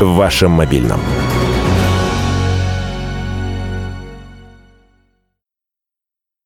В 0.00 0.14
вашем 0.14 0.52
мобильном. 0.52 1.00